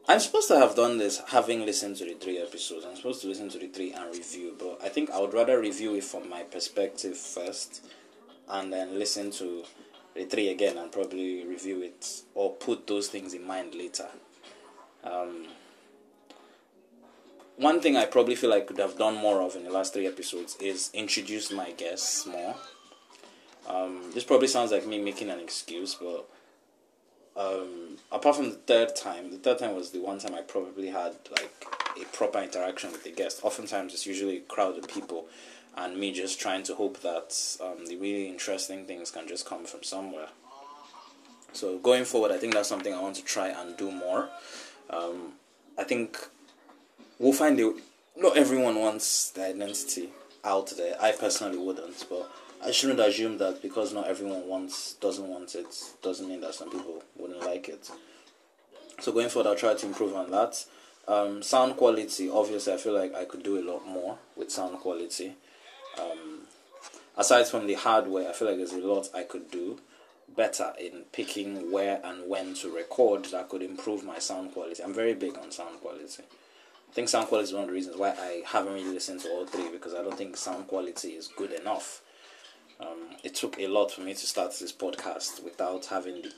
I'm 0.07 0.19
supposed 0.19 0.47
to 0.49 0.59
have 0.59 0.75
done 0.75 0.99
this 0.99 1.19
having 1.29 1.65
listened 1.65 1.95
to 1.95 2.05
the 2.05 2.13
three 2.13 2.37
episodes. 2.37 2.85
I'm 2.85 2.95
supposed 2.95 3.21
to 3.21 3.27
listen 3.27 3.49
to 3.49 3.57
the 3.57 3.65
three 3.65 3.93
and 3.93 4.13
review, 4.13 4.55
but 4.59 4.77
I 4.83 4.89
think 4.89 5.09
I 5.09 5.19
would 5.19 5.33
rather 5.33 5.59
review 5.59 5.95
it 5.95 6.03
from 6.03 6.29
my 6.29 6.43
perspective 6.43 7.17
first 7.17 7.83
and 8.47 8.71
then 8.71 8.99
listen 8.99 9.31
to 9.31 9.63
the 10.13 10.25
three 10.25 10.49
again 10.49 10.77
and 10.77 10.91
probably 10.91 11.43
review 11.47 11.81
it 11.81 12.21
or 12.35 12.51
put 12.51 12.85
those 12.85 13.07
things 13.07 13.33
in 13.33 13.43
mind 13.43 13.73
later. 13.73 14.09
Um, 15.03 15.47
one 17.57 17.81
thing 17.81 17.97
I 17.97 18.05
probably 18.05 18.35
feel 18.35 18.53
I 18.53 18.61
could 18.61 18.77
have 18.77 18.99
done 18.99 19.15
more 19.15 19.41
of 19.41 19.55
in 19.55 19.63
the 19.63 19.71
last 19.71 19.93
three 19.93 20.05
episodes 20.05 20.55
is 20.57 20.91
introduce 20.93 21.51
my 21.51 21.71
guests 21.71 22.27
more. 22.27 22.53
Um, 23.69 24.11
this 24.13 24.23
probably 24.23 24.47
sounds 24.47 24.71
like 24.71 24.87
me 24.87 24.99
making 24.99 25.29
an 25.29 25.39
excuse, 25.39 25.95
but 25.95 26.27
um, 27.37 27.97
apart 28.11 28.37
from 28.37 28.49
the 28.49 28.55
third 28.55 28.95
time, 28.95 29.31
the 29.31 29.37
third 29.37 29.59
time 29.59 29.75
was 29.75 29.91
the 29.91 30.01
one 30.01 30.19
time 30.19 30.33
I 30.33 30.41
probably 30.41 30.87
had 30.87 31.15
like 31.31 31.65
a 32.01 32.05
proper 32.05 32.39
interaction 32.39 32.91
with 32.91 33.03
the 33.03 33.11
guest. 33.11 33.41
Oftentimes, 33.43 33.93
it's 33.93 34.05
usually 34.05 34.37
a 34.37 34.41
crowd 34.41 34.77
of 34.77 34.87
people, 34.87 35.27
and 35.77 35.97
me 35.97 36.11
just 36.11 36.39
trying 36.39 36.63
to 36.63 36.75
hope 36.75 37.01
that 37.01 37.57
um, 37.61 37.85
the 37.85 37.95
really 37.95 38.27
interesting 38.27 38.85
things 38.85 39.11
can 39.11 39.27
just 39.27 39.45
come 39.45 39.65
from 39.65 39.83
somewhere. 39.83 40.29
So 41.53 41.77
going 41.79 42.05
forward, 42.05 42.31
I 42.31 42.37
think 42.37 42.53
that's 42.53 42.69
something 42.69 42.93
I 42.93 43.01
want 43.01 43.15
to 43.15 43.23
try 43.23 43.49
and 43.49 43.77
do 43.77 43.91
more. 43.91 44.29
Um, 44.89 45.33
I 45.77 45.83
think 45.83 46.17
we'll 47.19 47.33
find 47.33 47.59
it. 47.59 47.75
Not 48.17 48.37
everyone 48.37 48.79
wants 48.79 49.29
the 49.31 49.45
identity 49.45 50.09
out 50.43 50.73
there. 50.75 50.95
I 51.01 51.11
personally 51.11 51.57
wouldn't, 51.57 52.05
but 52.09 52.29
I 52.63 52.71
shouldn't 52.71 52.99
assume 52.99 53.37
that 53.37 53.61
because 53.61 53.93
not 53.93 54.07
everyone 54.07 54.47
wants 54.47 54.93
doesn't 54.95 55.27
want 55.27 55.55
it 55.55 55.67
doesn't 56.01 56.27
mean 56.27 56.41
that 56.41 56.55
some 56.55 56.69
people 56.69 57.03
wouldn't 57.15 57.39
like 57.41 57.69
it. 57.69 57.89
So 58.99 59.13
going 59.13 59.29
forward, 59.29 59.49
I'll 59.49 59.55
try 59.55 59.73
to 59.75 59.85
improve 59.85 60.13
on 60.13 60.29
that. 60.31 60.65
Um, 61.07 61.41
sound 61.41 61.77
quality, 61.77 62.29
obviously, 62.29 62.73
I 62.73 62.77
feel 62.77 62.93
like 62.93 63.15
I 63.15 63.25
could 63.25 63.43
do 63.43 63.59
a 63.59 63.65
lot 63.67 63.87
more 63.87 64.17
with 64.35 64.51
sound 64.51 64.77
quality. 64.79 65.33
Um, 65.99 66.41
aside 67.17 67.47
from 67.47 67.65
the 67.65 67.75
hardware, 67.75 68.29
I 68.29 68.33
feel 68.33 68.47
like 68.49 68.57
there's 68.57 68.73
a 68.73 68.77
lot 68.77 69.09
I 69.15 69.23
could 69.23 69.49
do 69.49 69.79
better 70.35 70.73
in 70.79 71.05
picking 71.11 71.71
where 71.71 71.99
and 72.03 72.29
when 72.29 72.53
to 72.55 72.69
record 72.69 73.25
that 73.25 73.49
could 73.49 73.63
improve 73.63 74.03
my 74.03 74.19
sound 74.19 74.53
quality. 74.53 74.83
I'm 74.83 74.93
very 74.93 75.13
big 75.13 75.37
on 75.37 75.51
sound 75.51 75.79
quality. 75.81 76.23
I 76.89 76.93
think 76.93 77.09
sound 77.09 77.27
quality 77.27 77.49
is 77.49 77.53
one 77.53 77.63
of 77.63 77.69
the 77.69 77.73
reasons 77.73 77.97
why 77.97 78.09
I 78.11 78.43
haven't 78.45 78.73
really 78.73 78.93
listened 78.93 79.21
to 79.21 79.29
all 79.29 79.45
three 79.45 79.69
because 79.71 79.93
I 79.93 80.03
don't 80.03 80.17
think 80.17 80.37
sound 80.37 80.67
quality 80.67 81.09
is 81.09 81.27
good 81.27 81.51
enough. 81.53 82.01
Um, 82.79 83.15
it 83.23 83.35
took 83.35 83.59
a 83.59 83.67
lot 83.67 83.91
for 83.91 84.01
me 84.01 84.13
to 84.13 84.25
start 84.25 84.53
this 84.59 84.71
podcast 84.71 85.43
without 85.43 85.85
having 85.87 86.21
the, 86.21 86.33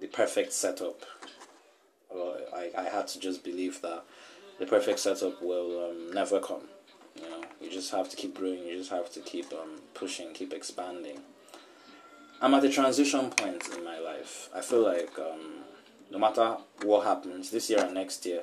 the 0.00 0.06
perfect 0.06 0.52
setup. 0.52 1.02
Well, 2.12 2.38
I, 2.54 2.70
I 2.76 2.84
had 2.84 3.08
to 3.08 3.20
just 3.20 3.42
believe 3.42 3.80
that 3.82 4.04
the 4.58 4.66
perfect 4.66 4.98
setup 4.98 5.42
will 5.42 5.90
um, 5.90 6.12
never 6.12 6.40
come. 6.40 6.62
You 7.14 7.22
know, 7.22 7.44
you 7.60 7.70
just 7.70 7.90
have 7.92 8.08
to 8.10 8.16
keep 8.16 8.34
growing. 8.34 8.66
You 8.66 8.76
just 8.76 8.90
have 8.90 9.10
to 9.12 9.20
keep 9.20 9.52
um, 9.52 9.80
pushing, 9.94 10.32
keep 10.34 10.52
expanding. 10.52 11.20
I'm 12.40 12.52
at 12.52 12.64
a 12.64 12.68
transition 12.68 13.30
point 13.30 13.66
in 13.74 13.84
my 13.84 13.98
life. 13.98 14.50
I 14.54 14.60
feel 14.60 14.82
like 14.82 15.18
um, 15.18 15.64
no 16.10 16.18
matter 16.18 16.58
what 16.82 17.06
happens 17.06 17.50
this 17.50 17.70
year 17.70 17.82
and 17.82 17.94
next 17.94 18.26
year, 18.26 18.42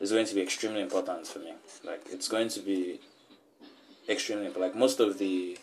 is 0.00 0.12
going 0.12 0.26
to 0.26 0.34
be 0.34 0.40
extremely 0.40 0.80
important 0.80 1.26
for 1.26 1.40
me. 1.40 1.52
Like 1.84 2.02
it's 2.10 2.28
going 2.28 2.48
to 2.48 2.60
be 2.60 3.00
extremely 4.08 4.48
like 4.48 4.74
most 4.74 4.98
of 4.98 5.18
the 5.18 5.58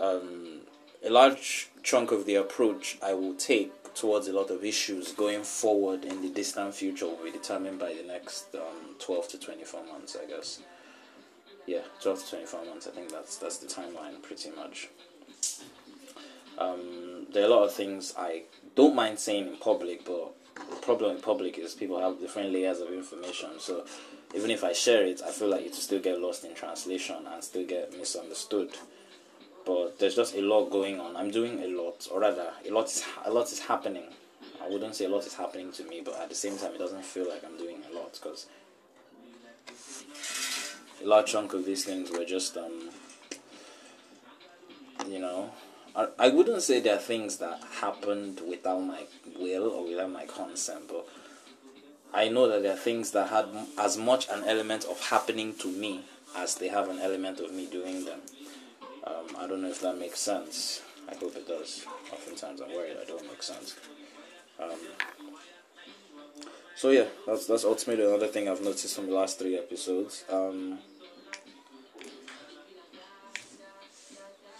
um, 0.00 0.60
a 1.04 1.10
large 1.10 1.70
chunk 1.82 2.10
of 2.10 2.26
the 2.26 2.34
approach 2.34 2.98
I 3.02 3.14
will 3.14 3.34
take 3.34 3.72
towards 3.94 4.28
a 4.28 4.32
lot 4.32 4.50
of 4.50 4.64
issues 4.64 5.12
going 5.12 5.42
forward 5.42 6.04
in 6.04 6.20
the 6.20 6.28
distant 6.28 6.74
future 6.74 7.06
will 7.06 7.24
be 7.24 7.30
determined 7.30 7.78
by 7.78 7.94
the 7.94 8.02
next 8.06 8.54
um, 8.54 8.94
12 8.98 9.28
to 9.28 9.38
24 9.38 9.84
months, 9.86 10.16
I 10.22 10.26
guess. 10.26 10.60
Yeah, 11.66 11.80
12 12.02 12.24
to 12.24 12.30
24 12.30 12.64
months. 12.66 12.86
I 12.86 12.90
think 12.90 13.10
that's 13.10 13.38
that's 13.38 13.58
the 13.58 13.66
timeline, 13.66 14.22
pretty 14.22 14.50
much. 14.50 14.88
Um, 16.58 17.26
there 17.32 17.44
are 17.44 17.46
a 17.46 17.50
lot 17.50 17.64
of 17.64 17.72
things 17.72 18.14
I 18.16 18.42
don't 18.74 18.94
mind 18.94 19.18
saying 19.18 19.46
in 19.48 19.56
public, 19.56 20.04
but 20.04 20.32
the 20.54 20.76
problem 20.76 21.16
in 21.16 21.22
public 21.22 21.58
is 21.58 21.74
people 21.74 22.00
have 22.00 22.20
different 22.20 22.52
layers 22.52 22.80
of 22.80 22.92
information. 22.92 23.58
So 23.58 23.84
even 24.34 24.50
if 24.50 24.62
I 24.62 24.72
share 24.72 25.04
it, 25.04 25.22
I 25.26 25.30
feel 25.30 25.48
like 25.48 25.62
it 25.62 25.70
will 25.70 25.78
still 25.78 26.00
get 26.00 26.20
lost 26.20 26.44
in 26.44 26.54
translation 26.54 27.16
and 27.26 27.42
still 27.42 27.66
get 27.66 27.96
misunderstood. 27.96 28.76
But 29.66 29.98
there's 29.98 30.14
just 30.14 30.36
a 30.36 30.40
lot 30.40 30.70
going 30.70 31.00
on. 31.00 31.16
I'm 31.16 31.30
doing 31.30 31.60
a 31.60 31.66
lot, 31.66 32.06
or 32.12 32.20
rather, 32.20 32.52
a 32.64 32.70
lot 32.70 32.86
is 32.86 33.04
a 33.24 33.30
lot 33.32 33.50
is 33.50 33.58
happening. 33.58 34.04
I 34.62 34.68
wouldn't 34.68 34.94
say 34.94 35.06
a 35.06 35.08
lot 35.08 35.26
is 35.26 35.34
happening 35.34 35.72
to 35.72 35.84
me, 35.84 36.02
but 36.04 36.14
at 36.20 36.28
the 36.28 36.34
same 36.34 36.56
time, 36.56 36.72
it 36.74 36.78
doesn't 36.78 37.04
feel 37.04 37.28
like 37.28 37.44
I'm 37.44 37.58
doing 37.58 37.82
a 37.90 37.94
lot 37.94 38.12
because 38.12 38.46
a 41.02 41.06
large 41.06 41.32
chunk 41.32 41.52
of 41.52 41.64
these 41.64 41.84
things 41.84 42.10
were 42.10 42.24
just, 42.24 42.56
um, 42.56 42.90
you 45.06 45.18
know, 45.18 45.50
I, 45.94 46.08
I 46.18 46.28
wouldn't 46.28 46.62
say 46.62 46.80
there 46.80 46.96
are 46.96 47.00
things 47.00 47.38
that 47.38 47.60
happened 47.80 48.40
without 48.48 48.80
my 48.80 49.04
will 49.38 49.68
or 49.68 49.84
without 49.84 50.10
my 50.10 50.26
consent, 50.26 50.88
but 50.88 51.06
I 52.14 52.28
know 52.28 52.48
that 52.48 52.62
there 52.62 52.72
are 52.72 52.78
things 52.78 53.10
that 53.12 53.30
had 53.30 53.46
as 53.78 53.96
much 53.98 54.28
an 54.28 54.44
element 54.44 54.84
of 54.84 55.00
happening 55.10 55.54
to 55.56 55.68
me 55.68 56.02
as 56.36 56.54
they 56.54 56.68
have 56.68 56.88
an 56.88 56.98
element 56.98 57.40
of 57.40 57.52
me 57.52 57.66
doing 57.66 58.04
them. 58.04 58.20
Um, 59.06 59.36
I 59.38 59.46
don't 59.46 59.62
know 59.62 59.68
if 59.68 59.80
that 59.82 59.98
makes 59.98 60.18
sense. 60.18 60.82
I 61.08 61.14
hope 61.14 61.36
it 61.36 61.46
does. 61.46 61.86
Oftentimes 62.12 62.60
I'm 62.60 62.74
worried 62.74 62.96
I 63.00 63.04
don't 63.04 63.24
make 63.26 63.42
sense. 63.42 63.76
Um, 64.60 64.78
so 66.74 66.90
yeah, 66.90 67.04
that's 67.26 67.46
that's 67.46 67.64
ultimately 67.64 68.04
another 68.04 68.26
thing 68.26 68.48
I've 68.48 68.62
noticed 68.62 68.96
from 68.96 69.06
the 69.06 69.14
last 69.14 69.38
three 69.38 69.56
episodes. 69.56 70.24
Um, 70.30 70.78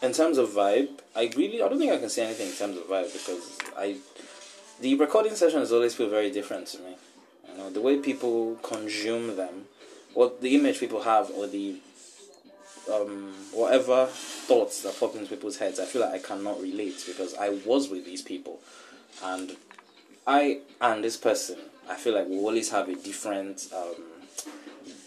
in 0.03 0.12
terms 0.12 0.38
of 0.38 0.50
vibe, 0.50 1.00
I 1.15 1.31
really 1.37 1.62
I 1.62 1.69
don't 1.69 1.79
think 1.79 1.93
I 1.93 1.99
can 1.99 2.09
say 2.09 2.25
anything 2.25 2.49
in 2.49 2.55
terms 2.55 2.76
of 2.76 2.85
vibe 2.85 3.12
because 3.12 3.59
I 3.76 3.97
the 4.81 4.95
recording 4.95 5.35
sessions 5.35 5.73
always 5.73 5.95
feel 5.95 6.09
very 6.09 6.31
different 6.31 6.69
to 6.69 6.79
me. 6.79 6.97
You 7.50 7.59
know, 7.59 7.71
the 7.71 7.81
way 7.81 7.99
people 7.99 8.57
consume 8.62 9.37
them, 9.37 9.65
what 10.15 10.41
the 10.41 10.55
image 10.55 10.79
people 10.79 11.03
have, 11.03 11.31
or 11.31 11.47
the 11.47 11.76
um, 12.93 13.35
whatever 13.52 14.07
thoughts 14.07 14.83
that 14.83 14.99
pop 14.99 15.14
into 15.14 15.28
people's 15.28 15.59
heads, 15.59 15.81
I 15.81 15.85
feel 15.85 16.02
like 16.02 16.12
I 16.12 16.19
cannot 16.19 16.61
relate 16.61 17.02
because 17.07 17.35
I 17.35 17.50
was 17.64 17.88
with 17.88 18.05
these 18.05 18.23
people, 18.23 18.61
and 19.23 19.57
I 20.26 20.61
and 20.81 21.02
this 21.02 21.16
person, 21.16 21.59
I 21.88 21.97
feel 21.97 22.14
like 22.14 22.28
we 22.28 22.38
always 22.38 22.71
have 22.71 22.88
a 22.88 22.95
different 22.95 23.69
um, 23.75 24.02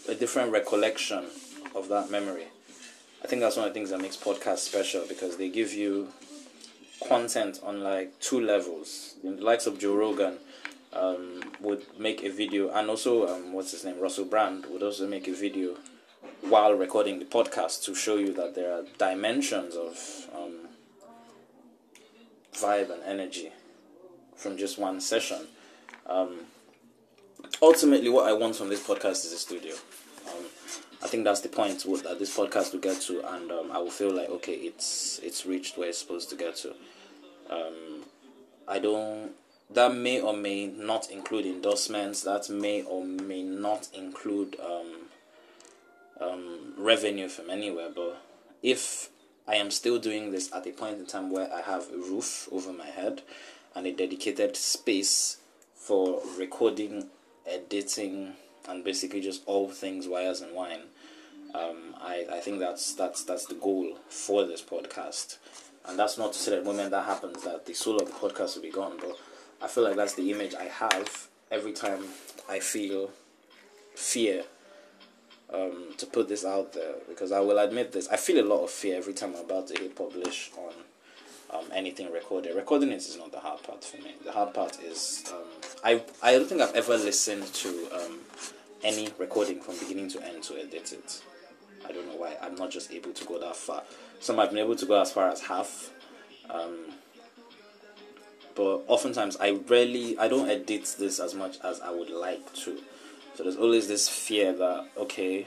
a 0.08 0.14
different 0.14 0.52
recollection 0.52 1.24
of 1.74 1.88
that 1.88 2.10
memory. 2.10 2.46
I 3.22 3.26
think 3.26 3.42
that's 3.42 3.56
one 3.56 3.66
of 3.66 3.74
the 3.74 3.78
things 3.78 3.90
that 3.90 4.00
makes 4.00 4.16
podcasts 4.16 4.60
special 4.60 5.04
because 5.06 5.36
they 5.36 5.48
give 5.50 5.72
you 5.72 6.08
content 7.06 7.60
on 7.62 7.82
like 7.82 8.18
two 8.20 8.40
levels. 8.40 9.14
The 9.22 9.30
likes 9.32 9.66
of 9.66 9.78
Joe 9.78 9.94
Rogan 9.94 10.38
um, 10.92 11.42
would 11.60 11.84
make 11.98 12.24
a 12.24 12.30
video, 12.30 12.70
and 12.70 12.88
also 12.88 13.26
um, 13.28 13.52
what's 13.52 13.72
his 13.72 13.84
name, 13.84 14.00
Russell 14.00 14.24
Brand 14.24 14.66
would 14.66 14.82
also 14.82 15.06
make 15.06 15.28
a 15.28 15.32
video 15.32 15.76
while 16.50 16.74
recording 16.74 17.20
the 17.20 17.24
podcast 17.24 17.84
to 17.84 17.94
show 17.94 18.16
you 18.16 18.32
that 18.32 18.56
there 18.56 18.72
are 18.72 18.82
dimensions 18.98 19.76
of 19.76 20.28
um, 20.36 20.68
vibe 22.52 22.90
and 22.92 23.02
energy 23.04 23.52
from 24.34 24.58
just 24.58 24.76
one 24.76 25.00
session. 25.00 25.46
Um, 26.06 26.40
ultimately, 27.62 28.08
what 28.08 28.28
I 28.28 28.32
want 28.32 28.56
from 28.56 28.68
this 28.68 28.84
podcast 28.84 29.24
is 29.24 29.32
a 29.32 29.38
studio. 29.38 29.74
Um, 30.26 30.44
I 31.04 31.06
think 31.06 31.22
that's 31.22 31.40
the 31.40 31.48
point 31.48 31.84
that 32.02 32.18
this 32.18 32.36
podcast 32.36 32.72
will 32.72 32.80
get 32.80 33.00
to, 33.02 33.24
and 33.32 33.52
um, 33.52 33.70
I 33.70 33.78
will 33.78 33.90
feel 33.90 34.12
like 34.12 34.28
okay, 34.28 34.54
it's 34.54 35.20
it's 35.22 35.46
reached 35.46 35.78
where 35.78 35.88
it's 35.88 35.98
supposed 35.98 36.30
to 36.30 36.36
get 36.36 36.56
to. 36.56 36.74
Um, 37.48 38.02
I 38.66 38.80
don't. 38.80 39.30
That 39.72 39.94
may 39.94 40.20
or 40.20 40.32
may 40.32 40.66
not 40.66 41.12
include 41.12 41.46
endorsements. 41.46 42.22
That 42.22 42.50
may 42.50 42.82
or 42.82 43.04
may 43.04 43.44
not 43.44 43.88
include 43.94 44.56
um, 44.58 45.09
um, 46.20 46.74
revenue 46.76 47.28
from 47.28 47.50
anywhere. 47.50 47.88
But 47.94 48.22
if 48.62 49.10
I 49.48 49.56
am 49.56 49.70
still 49.70 49.98
doing 49.98 50.30
this 50.30 50.52
at 50.52 50.66
a 50.66 50.70
point 50.70 50.98
in 50.98 51.06
time 51.06 51.30
where 51.30 51.52
I 51.52 51.62
have 51.62 51.90
a 51.92 51.96
roof 51.96 52.48
over 52.52 52.72
my 52.72 52.86
head 52.86 53.22
and 53.74 53.86
a 53.86 53.92
dedicated 53.92 54.56
space 54.56 55.38
for 55.74 56.20
recording, 56.38 57.06
editing, 57.46 58.34
and 58.68 58.84
basically 58.84 59.20
just 59.20 59.42
all 59.46 59.68
things 59.68 60.06
wires 60.06 60.40
and 60.40 60.54
wine. 60.54 60.82
Um, 61.54 61.96
I, 62.00 62.26
I 62.30 62.38
think 62.38 62.60
that's 62.60 62.94
that's 62.94 63.24
that's 63.24 63.46
the 63.46 63.54
goal 63.54 63.96
for 64.08 64.44
this 64.44 64.62
podcast, 64.62 65.38
and 65.86 65.98
that's 65.98 66.16
not 66.16 66.32
to 66.32 66.38
say 66.38 66.52
that 66.52 66.64
the 66.64 66.70
moment 66.70 66.90
that 66.92 67.06
happens 67.06 67.42
that 67.42 67.66
the 67.66 67.74
soul 67.74 67.96
of 67.96 68.06
the 68.06 68.12
podcast 68.12 68.54
will 68.54 68.62
be 68.62 68.70
gone. 68.70 68.98
But 69.00 69.18
I 69.60 69.66
feel 69.66 69.82
like 69.82 69.96
that's 69.96 70.14
the 70.14 70.30
image 70.30 70.54
I 70.54 70.64
have 70.64 71.28
every 71.50 71.72
time 71.72 72.04
I 72.48 72.60
feel 72.60 73.10
fear 73.96 74.44
um, 75.52 75.94
to 75.98 76.06
put 76.06 76.28
this 76.28 76.44
out 76.44 76.72
there 76.72 76.94
because 77.08 77.32
I 77.32 77.40
will 77.40 77.58
admit 77.58 77.92
this. 77.92 78.08
I 78.08 78.16
feel 78.16 78.44
a 78.44 78.46
lot 78.46 78.64
of 78.64 78.70
fear 78.70 78.96
every 78.96 79.12
time 79.14 79.34
I'm 79.36 79.44
about 79.44 79.68
to 79.68 79.80
hit 79.80 79.96
publish 79.96 80.50
on 80.56 80.72
um, 81.58 81.66
anything 81.74 82.12
recorded. 82.12 82.54
Recording 82.54 82.90
it 82.90 82.96
is 82.96 83.16
not 83.16 83.32
the 83.32 83.40
hard 83.40 83.62
part 83.62 83.84
for 83.84 83.96
me. 83.98 84.14
The 84.24 84.32
hard 84.32 84.54
part 84.54 84.80
is 84.82 85.24
um, 85.32 85.42
I 85.84 86.02
I 86.22 86.32
don't 86.32 86.48
think 86.48 86.60
I've 86.60 86.74
ever 86.74 86.96
listened 86.96 87.46
to 87.54 87.68
um, 87.92 88.18
any 88.82 89.08
recording 89.18 89.60
from 89.60 89.78
beginning 89.78 90.08
to 90.10 90.24
end 90.24 90.42
to 90.44 90.54
edit 90.56 90.92
it. 90.92 91.22
I 91.86 91.92
don't 91.92 92.06
know 92.06 92.16
why 92.16 92.36
I'm 92.40 92.54
not 92.54 92.70
just 92.70 92.92
able 92.92 93.12
to 93.12 93.24
go 93.24 93.38
that 93.40 93.56
far. 93.56 93.82
Some 94.20 94.38
I've 94.38 94.50
been 94.50 94.58
able 94.58 94.76
to 94.76 94.86
go 94.86 95.00
as 95.00 95.10
far 95.10 95.28
as 95.30 95.40
half. 95.40 95.90
Um, 96.48 96.92
but 98.54 98.82
oftentimes 98.88 99.36
I 99.38 99.52
rarely 99.68 100.18
I 100.18 100.28
don't 100.28 100.48
edit 100.48 100.94
this 100.98 101.18
as 101.18 101.34
much 101.34 101.58
as 101.64 101.80
I 101.80 101.90
would 101.90 102.10
like 102.10 102.52
to. 102.64 102.78
So 103.40 103.44
there's 103.44 103.56
always 103.56 103.88
this 103.88 104.06
fear 104.06 104.52
that 104.52 104.90
okay, 104.98 105.46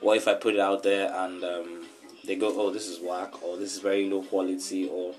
what 0.00 0.16
if 0.16 0.26
I 0.26 0.34
put 0.34 0.54
it 0.54 0.60
out 0.60 0.82
there 0.82 1.08
and 1.14 1.44
um, 1.44 1.86
they 2.24 2.34
go, 2.34 2.52
oh, 2.60 2.70
this 2.70 2.88
is 2.88 2.98
whack, 2.98 3.40
or 3.44 3.56
this 3.56 3.76
is 3.76 3.78
very 3.78 4.10
low 4.10 4.22
quality, 4.22 4.88
or 4.88 5.14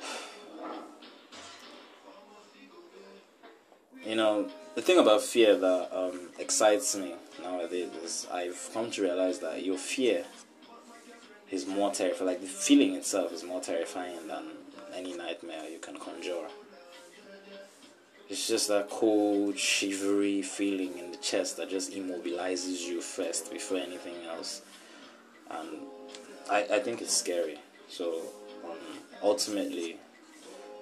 you 4.06 4.14
know, 4.14 4.48
the 4.74 4.80
thing 4.80 4.98
about 4.98 5.20
fear 5.20 5.58
that 5.58 5.94
um, 5.94 6.30
excites 6.38 6.96
me 6.96 7.16
nowadays 7.42 7.90
is 8.02 8.26
I've 8.32 8.70
come 8.72 8.90
to 8.92 9.02
realize 9.02 9.40
that 9.40 9.62
your 9.62 9.76
fear 9.76 10.24
is 11.50 11.66
more 11.66 11.92
terrifying. 11.92 12.30
Like 12.30 12.40
the 12.40 12.46
feeling 12.46 12.94
itself 12.94 13.30
is 13.34 13.44
more 13.44 13.60
terrifying 13.60 14.26
than 14.26 14.44
any 14.94 15.14
nightmare 15.14 15.68
you 15.70 15.80
can 15.80 15.98
conjure. 15.98 16.48
It's 18.28 18.48
just 18.48 18.68
that 18.68 18.88
cold, 18.88 19.58
shivery 19.58 20.42
feeling 20.42 20.98
in 20.98 21.10
the 21.10 21.18
chest 21.18 21.58
that 21.58 21.68
just 21.68 21.92
immobilizes 21.92 22.80
you 22.80 23.02
first 23.02 23.52
before 23.52 23.78
anything 23.78 24.24
else. 24.26 24.62
And 25.50 25.68
I, 26.50 26.66
I 26.72 26.78
think 26.78 27.02
it's 27.02 27.14
scary. 27.14 27.58
So 27.88 28.22
um, 28.64 28.78
ultimately, 29.22 29.98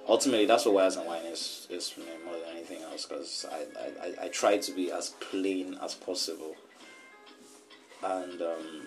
ultimately 0.06 0.46
that's 0.46 0.64
what 0.64 0.74
Wires 0.74 0.96
and 0.96 1.06
Wine 1.06 1.24
is, 1.24 1.66
is 1.70 1.88
for 1.88 2.00
me 2.00 2.06
more 2.24 2.34
than 2.34 2.56
anything 2.56 2.82
else 2.82 3.06
because 3.06 3.46
I, 3.50 3.64
I, 4.04 4.26
I 4.26 4.28
try 4.28 4.58
to 4.58 4.72
be 4.72 4.92
as 4.92 5.10
plain 5.20 5.76
as 5.82 5.94
possible. 5.94 6.54
And 8.02 8.40
um, 8.40 8.86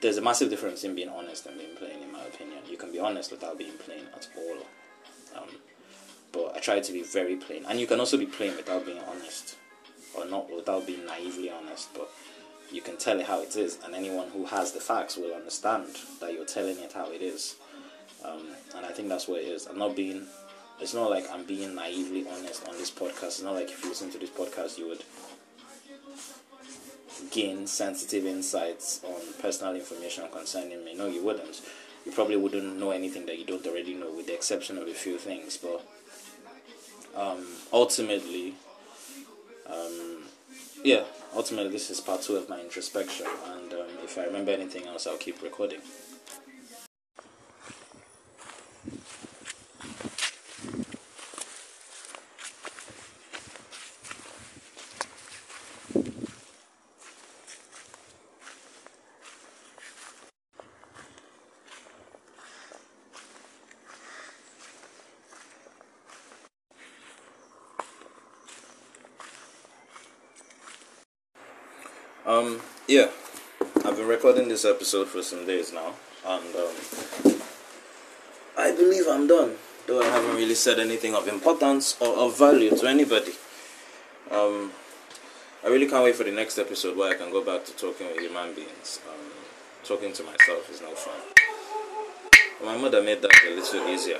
there's 0.00 0.16
a 0.16 0.22
massive 0.22 0.50
difference 0.50 0.84
in 0.84 0.94
being 0.94 1.08
honest 1.08 1.46
and 1.46 1.58
being 1.58 1.76
plain, 1.76 2.02
in 2.02 2.12
my 2.12 2.24
opinion. 2.24 2.58
You 2.68 2.76
can 2.76 2.92
be 2.92 2.98
honest 2.98 3.30
without 3.30 3.58
being 3.58 3.76
plain 3.78 4.04
at 4.14 4.28
all. 4.36 5.42
Um, 5.42 5.48
but 6.32 6.56
I 6.56 6.60
try 6.60 6.80
to 6.80 6.92
be 6.92 7.02
very 7.02 7.36
plain. 7.36 7.64
And 7.68 7.80
you 7.80 7.86
can 7.86 8.00
also 8.00 8.16
be 8.16 8.26
plain 8.26 8.56
without 8.56 8.84
being 8.84 9.00
honest, 9.08 9.56
or 10.14 10.26
not 10.26 10.54
without 10.54 10.86
being 10.86 11.04
naively 11.06 11.50
honest, 11.50 11.92
but 11.94 12.10
you 12.70 12.82
can 12.82 12.96
tell 12.96 13.18
it 13.18 13.26
how 13.26 13.40
it 13.40 13.56
is, 13.56 13.78
and 13.84 13.94
anyone 13.94 14.28
who 14.30 14.44
has 14.46 14.72
the 14.72 14.80
facts 14.80 15.16
will 15.16 15.34
understand 15.34 15.86
that 16.20 16.32
you're 16.32 16.44
telling 16.44 16.78
it 16.78 16.92
how 16.92 17.10
it 17.10 17.22
is. 17.22 17.56
Um, 18.24 18.48
and 18.76 18.84
I 18.84 18.90
think 18.90 19.08
that's 19.08 19.28
what 19.28 19.40
it 19.40 19.46
is. 19.46 19.66
I'm 19.66 19.78
not 19.78 19.96
being, 19.96 20.26
it's 20.80 20.92
not 20.92 21.10
like 21.10 21.24
I'm 21.32 21.44
being 21.44 21.74
naively 21.74 22.26
honest 22.28 22.68
on 22.68 22.76
this 22.76 22.90
podcast. 22.90 23.24
It's 23.24 23.42
not 23.42 23.54
like 23.54 23.70
if 23.70 23.82
you 23.82 23.90
listen 23.90 24.10
to 24.10 24.18
this 24.18 24.30
podcast, 24.30 24.76
you 24.76 24.88
would 24.88 25.02
gain 27.30 27.66
sensitive 27.66 28.26
insights 28.26 29.00
on 29.04 29.20
personal 29.40 29.74
information 29.74 30.24
concerning 30.30 30.84
me. 30.84 30.94
No, 30.94 31.06
you 31.06 31.22
wouldn't. 31.24 31.62
You 32.04 32.12
probably 32.12 32.36
wouldn't 32.36 32.78
know 32.78 32.90
anything 32.90 33.26
that 33.26 33.38
you 33.38 33.44
don't 33.44 33.66
already 33.66 33.94
know, 33.94 34.12
with 34.12 34.26
the 34.26 34.34
exception 34.34 34.78
of 34.78 34.88
a 34.88 34.94
few 34.94 35.18
things. 35.18 35.56
But 35.56 35.86
um, 37.18 37.44
ultimately, 37.72 38.54
um, 39.66 40.22
yeah, 40.84 41.02
ultimately, 41.34 41.70
this 41.70 41.90
is 41.90 42.00
part 42.00 42.22
two 42.22 42.36
of 42.36 42.48
my 42.48 42.60
introspection. 42.60 43.26
And 43.46 43.72
um, 43.72 43.88
if 44.04 44.16
I 44.16 44.24
remember 44.24 44.52
anything 44.52 44.86
else, 44.86 45.06
I'll 45.06 45.16
keep 45.18 45.42
recording. 45.42 45.80
Um, 72.28 72.60
yeah, 72.86 73.08
I've 73.86 73.96
been 73.96 74.06
recording 74.06 74.47
this 74.58 74.64
episode 74.64 75.06
for 75.06 75.22
some 75.22 75.46
days 75.46 75.72
now, 75.72 75.94
and 76.26 76.56
um, 76.56 77.40
I 78.58 78.72
believe 78.72 79.06
I'm 79.08 79.28
done. 79.28 79.54
Though 79.86 80.02
I 80.02 80.06
haven't 80.06 80.34
really 80.34 80.56
said 80.56 80.80
anything 80.80 81.14
of 81.14 81.28
importance 81.28 81.96
or 82.00 82.08
of 82.08 82.36
value 82.36 82.76
to 82.76 82.88
anybody. 82.88 83.34
Um, 84.32 84.72
I 85.64 85.68
really 85.68 85.86
can't 85.86 86.02
wait 86.02 86.16
for 86.16 86.24
the 86.24 86.32
next 86.32 86.58
episode 86.58 86.96
where 86.96 87.12
I 87.12 87.14
can 87.14 87.30
go 87.30 87.44
back 87.44 87.66
to 87.66 87.72
talking 87.76 88.08
with 88.08 88.18
human 88.18 88.52
beings. 88.52 88.98
Um, 89.08 89.30
talking 89.84 90.12
to 90.12 90.24
myself 90.24 90.68
is 90.72 90.80
no 90.80 90.90
fun. 90.90 91.20
My 92.64 92.76
mother 92.76 93.00
made 93.00 93.22
that 93.22 93.30
a 93.46 93.54
little 93.54 93.88
easier. 93.88 94.18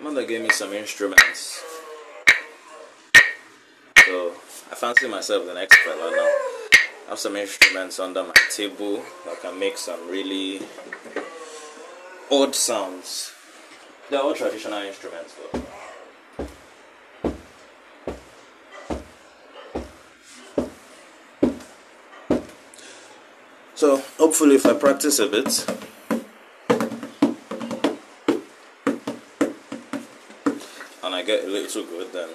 Mother 0.00 0.24
gave 0.24 0.42
me 0.42 0.50
some 0.50 0.72
instruments. 0.72 1.60
So 4.06 4.34
I 4.70 4.76
fancy 4.76 5.08
myself 5.08 5.48
an 5.48 5.56
expert 5.56 5.96
fella 5.98 6.12
now. 6.12 6.53
I 7.06 7.10
have 7.10 7.18
some 7.18 7.36
instruments 7.36 8.00
under 8.00 8.22
my 8.22 8.32
table 8.50 9.02
that 9.26 9.40
can 9.42 9.58
make 9.58 9.76
some 9.76 10.08
really 10.08 10.62
odd 12.30 12.54
sounds. 12.54 13.32
They're 14.08 14.20
all 14.20 14.34
traditional 14.34 14.80
instruments 14.82 15.34
though. 15.34 15.60
So 23.74 24.02
hopefully 24.18 24.54
if 24.56 24.64
I 24.64 24.72
practice 24.72 25.18
a 25.18 25.26
bit 25.26 25.66
and 31.02 31.14
I 31.14 31.22
get 31.22 31.44
a 31.44 31.48
little 31.48 31.84
good 31.84 32.12
then 32.12 32.30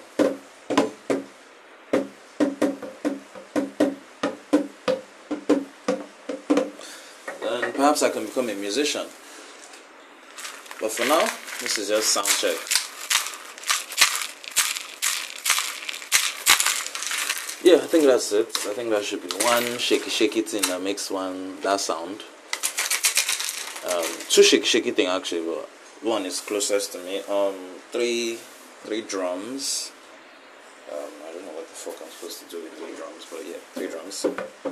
then 7.49 7.73
perhaps 7.73 8.03
I 8.03 8.09
can 8.09 8.25
become 8.25 8.49
a 8.49 8.55
musician. 8.55 9.07
But 10.79 10.91
for 10.91 11.05
now, 11.05 11.27
this 11.59 11.77
is 11.77 11.89
just 11.89 12.09
sound 12.13 12.27
check. 12.27 12.55
Yeah, 17.61 17.75
I 17.75 17.87
think 17.87 18.05
that's 18.05 18.31
it. 18.31 18.47
I 18.69 18.73
think 18.73 18.89
that 18.91 19.03
should 19.03 19.21
be 19.21 19.35
one 19.43 19.77
shaky 19.77 20.09
shaky 20.09 20.41
thing 20.41 20.61
that 20.63 20.81
makes 20.81 21.11
one 21.11 21.59
that 21.61 21.81
sound. 21.81 22.23
Um, 23.91 24.05
two 24.29 24.43
shaky 24.43 24.63
shaky 24.63 24.91
thing 24.91 25.07
actually, 25.07 25.45
but 25.45 25.67
one 26.01 26.25
is 26.25 26.39
closest 26.39 26.93
to 26.93 26.99
me. 26.99 27.19
Um, 27.27 27.55
three 27.91 28.37
three 28.83 29.01
drums. 29.01 29.91
Um, 30.89 31.11
I 31.27 31.33
don't 31.33 31.45
know 31.45 31.51
what 31.51 31.67
the 31.67 31.75
fuck 31.75 31.95
I'm 32.01 32.09
supposed 32.09 32.39
to 32.39 32.49
do 32.49 32.63
with 32.63 32.73
three 32.73 32.95
drums, 32.95 33.27
but 33.29 33.45
yeah, 33.45 33.59
three 33.73 33.87
drums. 33.87 34.25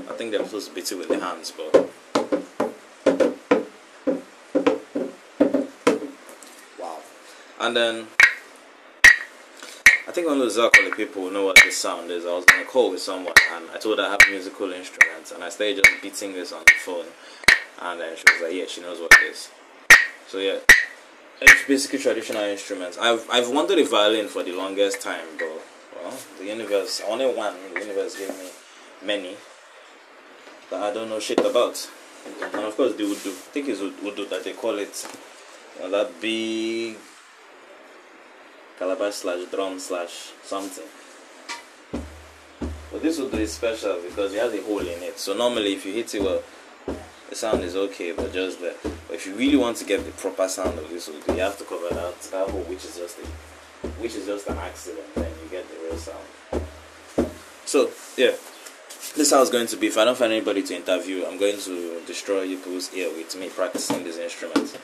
I 0.10 0.14
think 0.14 0.32
they're 0.32 0.46
supposed 0.46 0.70
to 0.70 0.74
beat 0.74 0.90
it 0.90 0.96
with 0.96 1.10
the 1.10 1.20
hands, 1.20 1.52
but 1.52 1.90
And 7.68 7.76
then 7.76 8.08
I 10.08 10.12
think 10.14 10.26
the 10.26 10.36
Zakoli 10.46 10.96
people 10.96 11.30
know 11.30 11.44
what 11.44 11.58
this 11.66 11.76
sound 11.76 12.10
is. 12.10 12.26
I 12.26 12.30
was 12.30 12.46
on 12.54 12.62
a 12.62 12.64
call 12.64 12.92
with 12.92 13.02
someone 13.02 13.34
and 13.52 13.66
I 13.72 13.78
told 13.78 14.00
her 14.00 14.06
I 14.06 14.12
have 14.12 14.22
musical 14.30 14.72
instruments 14.72 15.34
and 15.34 15.44
I 15.44 15.50
started 15.50 15.84
just 15.84 16.02
beating 16.02 16.32
this 16.32 16.54
on 16.54 16.64
the 16.66 16.72
phone 16.80 17.08
and 17.82 18.00
then 18.00 18.16
she 18.16 18.24
was 18.32 18.42
like, 18.42 18.54
Yeah, 18.54 18.68
she 18.70 18.80
knows 18.80 19.02
what 19.02 19.12
it 19.22 19.32
is. 19.32 19.50
So 20.30 20.38
yeah. 20.38 20.60
It's 21.42 21.68
basically 21.68 22.00
traditional 22.00 22.44
instruments. 22.44 22.98
I've 22.98 23.28
I've 23.30 23.50
wanted 23.50 23.80
a 23.80 23.84
violin 23.84 24.30
for 24.30 24.44
the 24.44 24.54
longest 24.54 25.02
time, 25.02 25.28
but 25.38 25.62
well, 26.02 26.18
the 26.40 26.46
universe 26.46 27.02
only 27.06 27.26
one, 27.26 27.56
the 27.74 27.82
universe 27.82 28.18
gave 28.18 28.30
me 28.30 28.50
many 29.04 29.36
that 30.70 30.82
I 30.82 30.94
don't 30.94 31.10
know 31.10 31.20
shit 31.20 31.40
about. 31.40 31.90
And 32.54 32.64
of 32.64 32.78
course 32.78 32.96
the 32.96 33.04
Udu. 33.04 33.32
I 33.32 33.52
think 33.52 33.68
it's 33.68 33.82
Udu 33.82 34.30
that 34.30 34.46
they 34.46 34.54
call 34.54 34.80
it. 34.80 35.06
You 35.76 35.84
know, 35.84 35.92
that 35.92 36.22
big 36.22 36.96
calabash 38.78 39.16
slash 39.16 39.46
drum 39.52 39.80
slash 39.80 40.32
something. 40.44 40.86
But 42.92 43.02
this 43.02 43.20
would 43.20 43.32
be 43.32 43.46
special 43.46 44.00
because 44.02 44.34
it 44.34 44.40
has 44.40 44.54
a 44.54 44.62
hole 44.62 44.80
in 44.80 45.04
it. 45.04 45.20
So 45.20 45.36
normally 45.36 45.74
if 45.74 45.86
you 45.86 45.94
hit 45.94 46.14
it 46.16 46.22
well, 46.22 46.42
the 47.30 47.36
sound 47.36 47.64
is 47.64 47.76
okay, 47.76 48.12
but 48.14 48.32
just. 48.34 48.60
But 48.62 48.78
if 49.12 49.26
you 49.26 49.36
really 49.36 49.58
want 49.58 49.78
to 49.78 49.86
get 49.86 50.06
the 50.06 50.12
proper 50.12 50.48
sound 50.48 50.80
of 50.80 50.90
this 50.90 51.08
you 51.08 51.34
have 51.36 51.58
to 51.58 51.64
cover 51.66 51.90
that 51.94 52.22
that 52.22 52.50
hole, 52.50 52.62
which 52.62 52.86
is 52.86 52.98
just 52.98 53.20
a, 53.20 53.88
which 54.02 54.16
is 54.16 54.26
just 54.26 54.48
an 54.48 54.58
accident. 54.58 55.04
Then 55.16 55.32
you 55.44 55.50
get 55.50 55.66
the 55.70 55.76
real 55.84 55.98
sound. 55.98 57.32
So 57.66 57.90
yeah, 58.16 58.32
this 59.18 59.28
is 59.28 59.32
how 59.32 59.42
it's 59.42 59.52
going 59.52 59.68
to 59.68 59.78
be. 59.78 59.88
If 59.88 59.98
I 59.98 60.06
don't 60.06 60.18
find 60.18 60.32
anybody 60.32 60.64
to 60.64 60.76
interview, 60.76 61.26
I'm 61.26 61.38
going 61.38 61.60
to 61.60 62.02
destroy 62.06 62.48
people's 62.48 62.94
ear 62.94 63.10
with 63.10 63.36
me 63.38 63.50
practicing 63.50 64.04
this 64.04 64.18
instrument. 64.18 64.78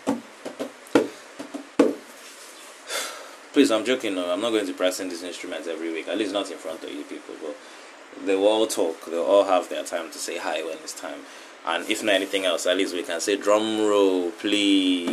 Please, 3.53 3.69
I'm 3.69 3.85
joking. 3.85 4.17
I'm 4.17 4.41
not 4.41 4.49
going 4.49 4.65
to 4.65 4.73
practice 4.73 4.97
this 4.97 5.21
instrument 5.21 5.67
every 5.67 5.93
week. 5.93 6.07
At 6.07 6.17
least 6.17 6.33
not 6.33 6.49
in 6.49 6.57
front 6.57 6.83
of 6.83 6.91
you 6.91 7.03
people. 7.03 7.35
But 7.39 7.55
they 8.25 8.35
will 8.35 8.47
all 8.47 8.65
talk. 8.65 9.05
They'll 9.05 9.21
all 9.21 9.43
have 9.43 9.69
their 9.69 9.83
time 9.83 10.09
to 10.09 10.17
say 10.17 10.39
hi 10.39 10.63
when 10.63 10.77
it's 10.77 10.99
time. 10.99 11.19
And 11.63 11.87
if 11.87 12.01
not 12.03 12.15
anything 12.15 12.45
else, 12.45 12.65
at 12.65 12.77
least 12.77 12.95
we 12.95 13.03
can 13.03 13.21
say 13.21 13.37
drum 13.37 13.79
roll, 13.79 14.31
please. 14.31 15.07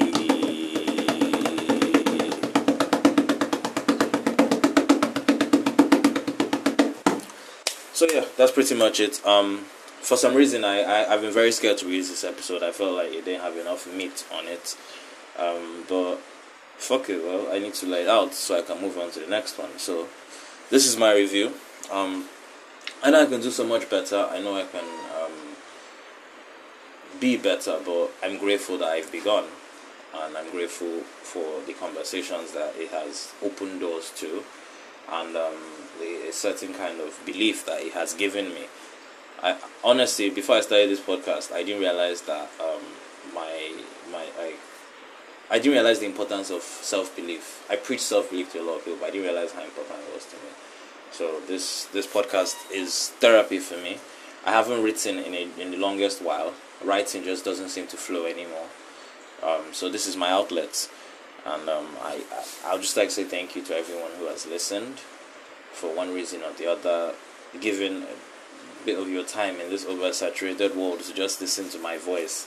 So 7.92 8.06
yeah, 8.10 8.24
that's 8.38 8.52
pretty 8.52 8.74
much 8.74 9.00
it. 9.00 9.20
Um, 9.26 9.66
for 10.00 10.16
some 10.16 10.34
reason, 10.34 10.64
I, 10.64 10.80
I 10.80 11.12
I've 11.12 11.20
been 11.20 11.34
very 11.34 11.52
scared 11.52 11.76
to 11.78 11.84
release 11.84 12.08
this 12.08 12.24
episode. 12.24 12.62
I 12.62 12.72
felt 12.72 12.94
like 12.94 13.12
it 13.12 13.26
didn't 13.26 13.42
have 13.42 13.58
enough 13.58 13.86
meat 13.94 14.24
on 14.32 14.48
it. 14.48 14.78
Um, 15.38 15.84
but 15.86 16.20
fuck 16.80 17.08
it. 17.10 17.22
Well, 17.22 17.52
I 17.52 17.58
need 17.58 17.74
to 17.74 17.86
lay 17.86 18.02
it 18.02 18.08
out 18.08 18.34
so 18.34 18.58
I 18.58 18.62
can 18.62 18.80
move 18.80 18.98
on 18.98 19.10
to 19.12 19.20
the 19.20 19.26
next 19.26 19.58
one. 19.58 19.78
So 19.78 20.08
this 20.70 20.86
is 20.86 20.96
my 20.96 21.12
review. 21.12 21.52
Um, 21.92 22.26
I 23.02 23.10
know 23.10 23.22
I 23.22 23.26
can 23.26 23.40
do 23.40 23.50
so 23.50 23.64
much 23.66 23.88
better. 23.88 24.26
I 24.30 24.40
know 24.40 24.56
I 24.56 24.64
can 24.64 24.84
um, 25.20 25.32
be 27.20 27.36
better, 27.36 27.78
but 27.84 28.10
I'm 28.22 28.38
grateful 28.38 28.78
that 28.78 28.88
I've 28.88 29.12
begun, 29.12 29.44
and 30.14 30.36
I'm 30.36 30.50
grateful 30.50 31.00
for 31.22 31.60
the 31.66 31.74
conversations 31.74 32.52
that 32.52 32.74
it 32.76 32.90
has 32.90 33.32
opened 33.42 33.80
doors 33.80 34.12
to, 34.16 34.42
and 35.10 35.36
um, 35.36 35.54
the 35.98 36.28
a 36.28 36.32
certain 36.32 36.74
kind 36.74 37.00
of 37.00 37.20
belief 37.26 37.66
that 37.66 37.82
it 37.82 37.92
has 37.92 38.14
given 38.14 38.48
me. 38.50 38.66
I 39.42 39.56
honestly, 39.82 40.30
before 40.30 40.56
I 40.56 40.60
started 40.60 40.90
this 40.90 41.00
podcast, 41.00 41.52
I 41.52 41.62
didn't 41.62 41.80
realize 41.80 42.22
that 42.22 42.50
um, 42.60 42.82
my 43.34 43.72
my 44.12 44.26
I 45.50 45.58
didn't 45.58 45.72
realize 45.72 45.98
the 45.98 46.06
importance 46.06 46.50
of 46.50 46.62
self 46.62 47.14
belief. 47.16 47.66
I 47.68 47.76
preach 47.76 48.00
self 48.00 48.30
belief 48.30 48.52
to 48.52 48.60
a 48.60 48.64
lot 48.64 48.76
of 48.78 48.84
people, 48.84 49.00
but 49.00 49.08
I 49.08 49.10
didn't 49.10 49.26
realize 49.26 49.52
how 49.52 49.64
important 49.64 49.98
it 50.08 50.14
was 50.14 50.24
to 50.26 50.36
me. 50.36 50.52
So 51.10 51.40
this 51.48 51.86
this 51.86 52.06
podcast 52.06 52.56
is 52.72 53.10
therapy 53.18 53.58
for 53.58 53.76
me. 53.76 53.98
I 54.46 54.52
haven't 54.52 54.82
written 54.82 55.18
in 55.18 55.34
a, 55.34 55.60
in 55.60 55.72
the 55.72 55.76
longest 55.76 56.22
while. 56.22 56.54
Writing 56.82 57.24
just 57.24 57.44
doesn't 57.44 57.68
seem 57.68 57.86
to 57.88 57.96
flow 57.96 58.24
anymore. 58.26 58.66
Um, 59.42 59.72
so 59.72 59.90
this 59.90 60.06
is 60.06 60.16
my 60.16 60.30
outlet, 60.30 60.88
and 61.44 61.68
um, 61.68 61.88
I, 62.00 62.22
I 62.32 62.44
I'll 62.66 62.78
just 62.78 62.96
like 62.96 63.08
to 63.08 63.14
say 63.14 63.24
thank 63.24 63.56
you 63.56 63.62
to 63.64 63.76
everyone 63.76 64.12
who 64.18 64.26
has 64.26 64.46
listened, 64.46 64.98
for 65.72 65.94
one 65.94 66.14
reason 66.14 66.42
or 66.42 66.52
the 66.52 66.70
other, 66.70 67.12
giving 67.60 68.04
a 68.04 68.86
bit 68.86 68.98
of 68.98 69.08
your 69.08 69.24
time 69.24 69.60
in 69.60 69.68
this 69.68 69.84
oversaturated 69.84 70.76
world 70.76 71.00
to 71.00 71.12
just 71.12 71.40
listen 71.40 71.68
to 71.70 71.78
my 71.78 71.98
voice 71.98 72.46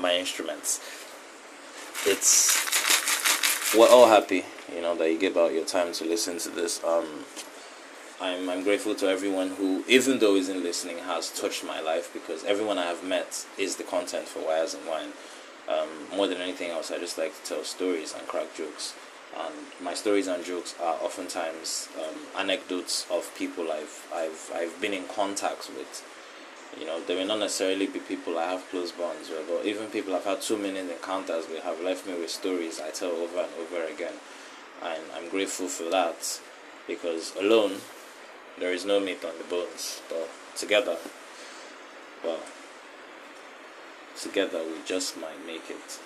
my 0.00 0.16
instruments. 0.16 0.80
It's 2.06 2.72
we're 3.74 3.88
all 3.88 4.08
happy, 4.08 4.44
you 4.74 4.82
know, 4.82 4.94
that 4.96 5.10
you 5.10 5.18
give 5.18 5.36
out 5.36 5.52
your 5.52 5.64
time 5.64 5.92
to 5.94 6.04
listen 6.04 6.38
to 6.38 6.50
this. 6.50 6.82
Um, 6.84 7.24
I'm 8.20 8.48
I'm 8.48 8.62
grateful 8.62 8.94
to 8.96 9.08
everyone 9.08 9.50
who, 9.50 9.84
even 9.88 10.18
though 10.18 10.36
isn't 10.36 10.62
listening, 10.62 10.98
has 10.98 11.30
touched 11.30 11.64
my 11.64 11.80
life 11.80 12.12
because 12.12 12.44
everyone 12.44 12.78
I 12.78 12.86
have 12.86 13.02
met 13.02 13.46
is 13.58 13.76
the 13.76 13.84
content 13.84 14.28
for 14.28 14.40
Wires 14.44 14.74
and 14.74 14.86
Wine. 14.86 15.12
Um, 15.68 15.88
more 16.16 16.26
than 16.26 16.38
anything 16.38 16.70
else, 16.70 16.90
I 16.90 16.98
just 16.98 17.18
like 17.18 17.34
to 17.40 17.48
tell 17.48 17.64
stories 17.64 18.12
and 18.12 18.26
crack 18.26 18.54
jokes. 18.54 18.94
And 19.34 19.54
my 19.80 19.94
stories 19.94 20.26
and 20.26 20.44
jokes 20.44 20.74
are 20.80 20.94
oftentimes 21.00 21.88
um, 21.98 22.16
anecdotes 22.36 23.06
of 23.10 23.34
people 23.36 23.72
I've 23.72 24.06
I've 24.14 24.50
I've 24.54 24.80
been 24.80 24.92
in 24.92 25.04
contact 25.04 25.70
with. 25.70 26.04
You 26.78 26.86
know, 26.86 27.00
they 27.04 27.14
may 27.14 27.24
not 27.24 27.38
necessarily 27.38 27.86
be 27.86 27.98
people 27.98 28.38
I 28.38 28.50
have 28.50 28.68
close 28.70 28.92
bonds 28.92 29.28
with, 29.28 29.46
but 29.48 29.66
even 29.66 29.88
people 29.88 30.14
I've 30.14 30.24
had 30.24 30.40
two 30.40 30.56
minute 30.56 30.90
encounters 30.90 31.46
with 31.48 31.62
have 31.64 31.80
left 31.80 32.06
me 32.06 32.14
with 32.14 32.30
stories 32.30 32.80
I 32.80 32.90
tell 32.90 33.10
over 33.10 33.40
and 33.40 33.50
over 33.60 33.84
again. 33.84 34.14
And 34.82 35.02
I'm 35.14 35.28
grateful 35.28 35.68
for 35.68 35.90
that 35.90 36.40
because 36.86 37.34
alone 37.36 37.76
there 38.58 38.72
is 38.72 38.84
no 38.84 39.00
meat 39.00 39.24
on 39.24 39.36
the 39.38 39.44
bones, 39.44 40.00
but 40.08 40.28
together, 40.56 40.96
well, 42.24 42.40
together 44.16 44.62
we 44.64 44.78
just 44.84 45.16
might 45.16 45.44
make 45.46 45.70
it. 45.70 46.00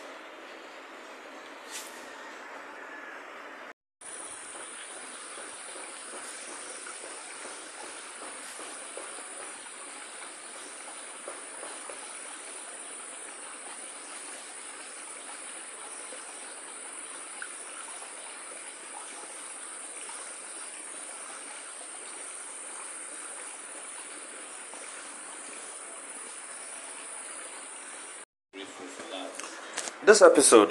This 30.07 30.23
episode 30.23 30.71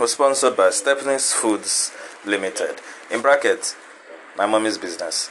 was 0.00 0.14
sponsored 0.14 0.56
by 0.56 0.70
Stephanie's 0.70 1.32
Foods 1.32 1.92
Limited. 2.24 2.80
In 3.08 3.22
brackets, 3.22 3.76
my 4.36 4.46
mommy's 4.46 4.78
business. 4.78 5.30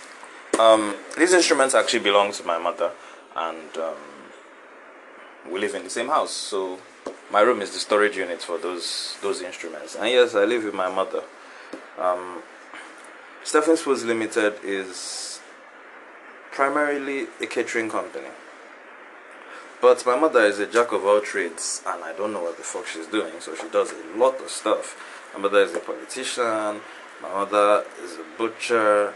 Um, 0.57 0.95
these 1.17 1.33
instruments 1.33 1.75
actually 1.75 1.99
belong 1.99 2.31
to 2.31 2.43
my 2.45 2.57
mother, 2.57 2.91
and 3.35 3.77
um, 3.77 3.97
we 5.51 5.59
live 5.59 5.75
in 5.75 5.83
the 5.83 5.89
same 5.89 6.07
house. 6.07 6.31
So 6.31 6.79
my 7.33 7.41
room 7.41 7.61
is 7.61 7.71
the 7.71 7.79
storage 7.79 8.15
unit 8.15 8.41
for 8.41 8.57
those 8.57 9.17
those 9.21 9.41
instruments. 9.41 9.95
And 9.95 10.07
yes, 10.09 10.35
I 10.35 10.45
live 10.45 10.63
with 10.63 10.73
my 10.73 10.87
mother. 10.87 11.23
Um, 11.99 12.43
Stephanie's 13.43 13.81
Foods 13.81 14.05
Limited 14.05 14.53
is 14.63 15.41
primarily 16.53 17.27
a 17.41 17.45
catering 17.45 17.89
company. 17.89 18.29
But 19.83 20.05
my 20.05 20.17
mother 20.17 20.45
is 20.45 20.59
a 20.59 20.65
jack 20.65 20.93
of 20.93 21.03
all 21.03 21.19
trades, 21.19 21.83
and 21.85 22.01
I 22.05 22.13
don't 22.13 22.31
know 22.31 22.41
what 22.41 22.55
the 22.55 22.63
fuck 22.63 22.87
she's 22.87 23.07
doing, 23.07 23.33
so 23.41 23.53
she 23.53 23.67
does 23.67 23.91
a 23.91 24.17
lot 24.17 24.39
of 24.39 24.49
stuff. 24.49 24.95
My 25.33 25.41
mother 25.41 25.59
is 25.59 25.75
a 25.75 25.79
politician, 25.79 26.79
my 27.21 27.27
mother 27.27 27.83
is 28.01 28.13
a 28.13 28.23
butcher, 28.37 29.13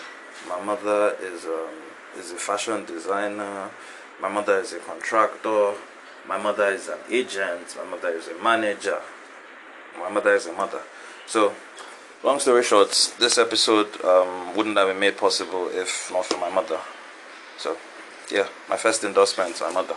my 0.50 0.62
mother 0.62 1.16
is 1.22 1.46
um, 1.46 1.72
is 2.20 2.34
a 2.34 2.36
fashion 2.36 2.84
designer, 2.84 3.70
my 4.22 4.28
mother 4.28 4.60
is 4.60 4.74
a 4.74 4.80
contractor, 4.80 5.72
my 6.28 6.38
mother 6.38 6.66
is 6.66 6.90
an 6.90 7.00
agent, 7.10 7.74
my 7.78 7.90
mother 7.90 8.10
is 8.10 8.28
a 8.28 8.38
manager, 8.44 9.00
my 9.98 10.10
mother 10.10 10.36
is 10.36 10.48
a 10.48 10.52
mother. 10.52 10.82
So, 11.28 11.54
long 12.26 12.42
story 12.42 12.66
short, 12.66 12.90
this 13.20 13.38
episode 13.38 14.04
um, 14.04 14.54
wouldn't 14.58 14.78
have 14.78 14.90
been 14.90 15.00
made 15.00 15.18
possible 15.18 15.70
if 15.70 16.12
not 16.12 16.26
for 16.26 16.38
my 16.38 16.50
mother. 16.50 16.82
So, 17.58 17.78
yeah, 18.30 18.50
my 18.68 18.76
first 18.76 19.06
endorsement 19.06 19.62
my 19.62 19.72
mother. 19.72 19.96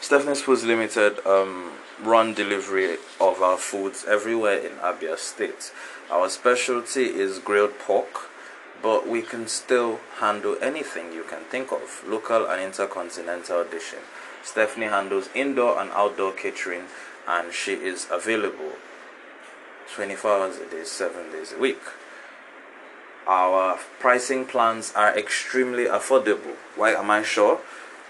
Stephanie's 0.00 0.42
Foods 0.42 0.64
Limited 0.64 1.24
um, 1.26 1.72
run 2.02 2.34
delivery 2.34 2.96
of 3.20 3.40
our 3.42 3.56
foods 3.56 4.04
everywhere 4.06 4.58
in 4.58 4.72
Abia 4.76 5.16
State. 5.18 5.72
Our 6.10 6.28
specialty 6.28 7.06
is 7.06 7.38
grilled 7.38 7.78
pork, 7.78 8.28
but 8.82 9.08
we 9.08 9.22
can 9.22 9.48
still 9.48 10.00
handle 10.20 10.56
anything 10.60 11.12
you 11.12 11.24
can 11.24 11.40
think 11.44 11.72
of, 11.72 12.04
local 12.06 12.46
and 12.46 12.62
intercontinental 12.62 13.64
dishing. 13.64 14.00
Stephanie 14.44 14.86
handles 14.86 15.28
indoor 15.34 15.80
and 15.80 15.90
outdoor 15.90 16.32
catering, 16.32 16.84
and 17.26 17.52
she 17.52 17.72
is 17.72 18.06
available 18.10 18.72
24 19.94 20.30
hours 20.30 20.56
a 20.58 20.70
day, 20.70 20.84
7 20.84 21.32
days 21.32 21.52
a 21.52 21.58
week. 21.58 21.80
Our 23.26 23.78
pricing 23.98 24.44
plans 24.44 24.92
are 24.94 25.18
extremely 25.18 25.86
affordable. 25.86 26.54
Why 26.76 26.92
am 26.92 27.10
I 27.10 27.24
sure? 27.24 27.60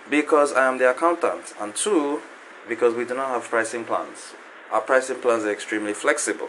Because 0.08 0.52
I 0.52 0.68
am 0.68 0.78
the 0.78 0.88
accountant, 0.90 1.52
and 1.60 1.74
two, 1.74 2.22
because 2.68 2.94
we 2.94 3.04
do 3.04 3.14
not 3.14 3.28
have 3.30 3.44
pricing 3.44 3.84
plans. 3.84 4.34
Our 4.70 4.80
pricing 4.80 5.16
plans 5.16 5.44
are 5.44 5.50
extremely 5.50 5.94
flexible. 5.94 6.48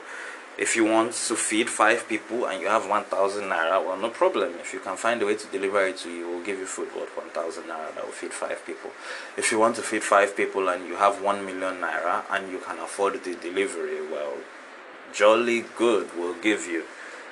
If 0.59 0.75
you 0.75 0.85
want 0.85 1.13
to 1.13 1.35
feed 1.35 1.69
five 1.69 2.07
people 2.07 2.45
and 2.45 2.61
you 2.61 2.67
have 2.67 2.87
1,000 2.87 3.43
naira, 3.43 3.83
well, 3.83 3.97
no 3.97 4.09
problem. 4.09 4.53
If 4.59 4.73
you 4.73 4.79
can 4.79 4.95
find 4.95 5.21
a 5.21 5.25
way 5.25 5.35
to 5.35 5.47
deliver 5.47 5.85
it 5.85 5.97
to 5.97 6.09
you, 6.11 6.27
we'll 6.27 6.43
give 6.43 6.57
you 6.57 6.65
food 6.65 6.89
worth 6.95 7.15
1,000 7.15 7.63
naira 7.63 7.93
that 7.93 8.03
will 8.03 8.11
feed 8.11 8.33
five 8.33 8.65
people. 8.65 8.91
If 9.37 9.51
you 9.51 9.59
want 9.59 9.75
to 9.75 9.81
feed 9.83 10.03
five 10.03 10.35
people 10.35 10.67
and 10.69 10.87
you 10.87 10.95
have 10.95 11.21
1 11.21 11.45
million 11.45 11.81
naira 11.81 12.25
and 12.31 12.51
you 12.51 12.59
can 12.59 12.79
afford 12.79 13.23
the 13.23 13.35
delivery, 13.35 14.07
well, 14.11 14.33
jolly 15.13 15.65
good, 15.75 16.09
we'll 16.15 16.39
give 16.41 16.65
you 16.65 16.83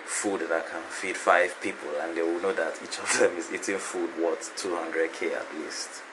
food 0.05 0.41
that 0.41 0.69
can 0.69 0.81
feed 0.89 1.17
five 1.17 1.59
people 1.61 1.89
and 2.01 2.15
they 2.15 2.21
will 2.21 2.39
know 2.41 2.53
that 2.53 2.79
each 2.83 2.99
of 2.99 3.19
them 3.19 3.35
is 3.37 3.51
eating 3.51 3.77
food 3.77 4.09
worth 4.21 4.55
200k 4.55 5.33
at 5.33 5.45
least. 5.55 6.03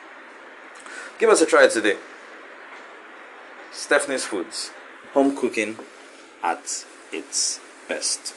Give 1.19 1.31
us 1.31 1.41
a 1.41 1.47
try 1.47 1.69
today. 1.69 1.97
Stephanie's 3.73 4.25
Foods. 4.25 4.71
Home 5.15 5.37
cooking 5.37 5.79
at 6.43 6.85
its 7.13 7.61
best. 7.89 8.35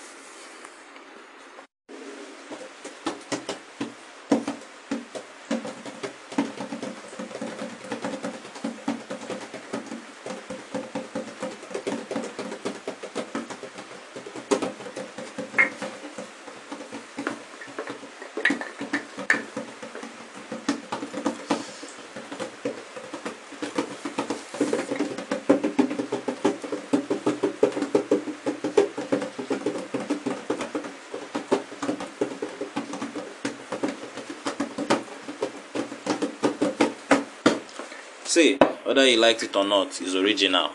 Whether 38.96 39.10
you 39.10 39.20
liked 39.20 39.44
it 39.44 39.54
or 39.58 39.66
not, 39.66 40.02
is 40.02 40.16
original. 40.16 40.72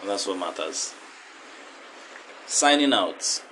And 0.00 0.08
that's 0.08 0.24
what 0.24 0.38
matters. 0.38 0.94
Signing 2.46 2.92
out. 2.92 3.42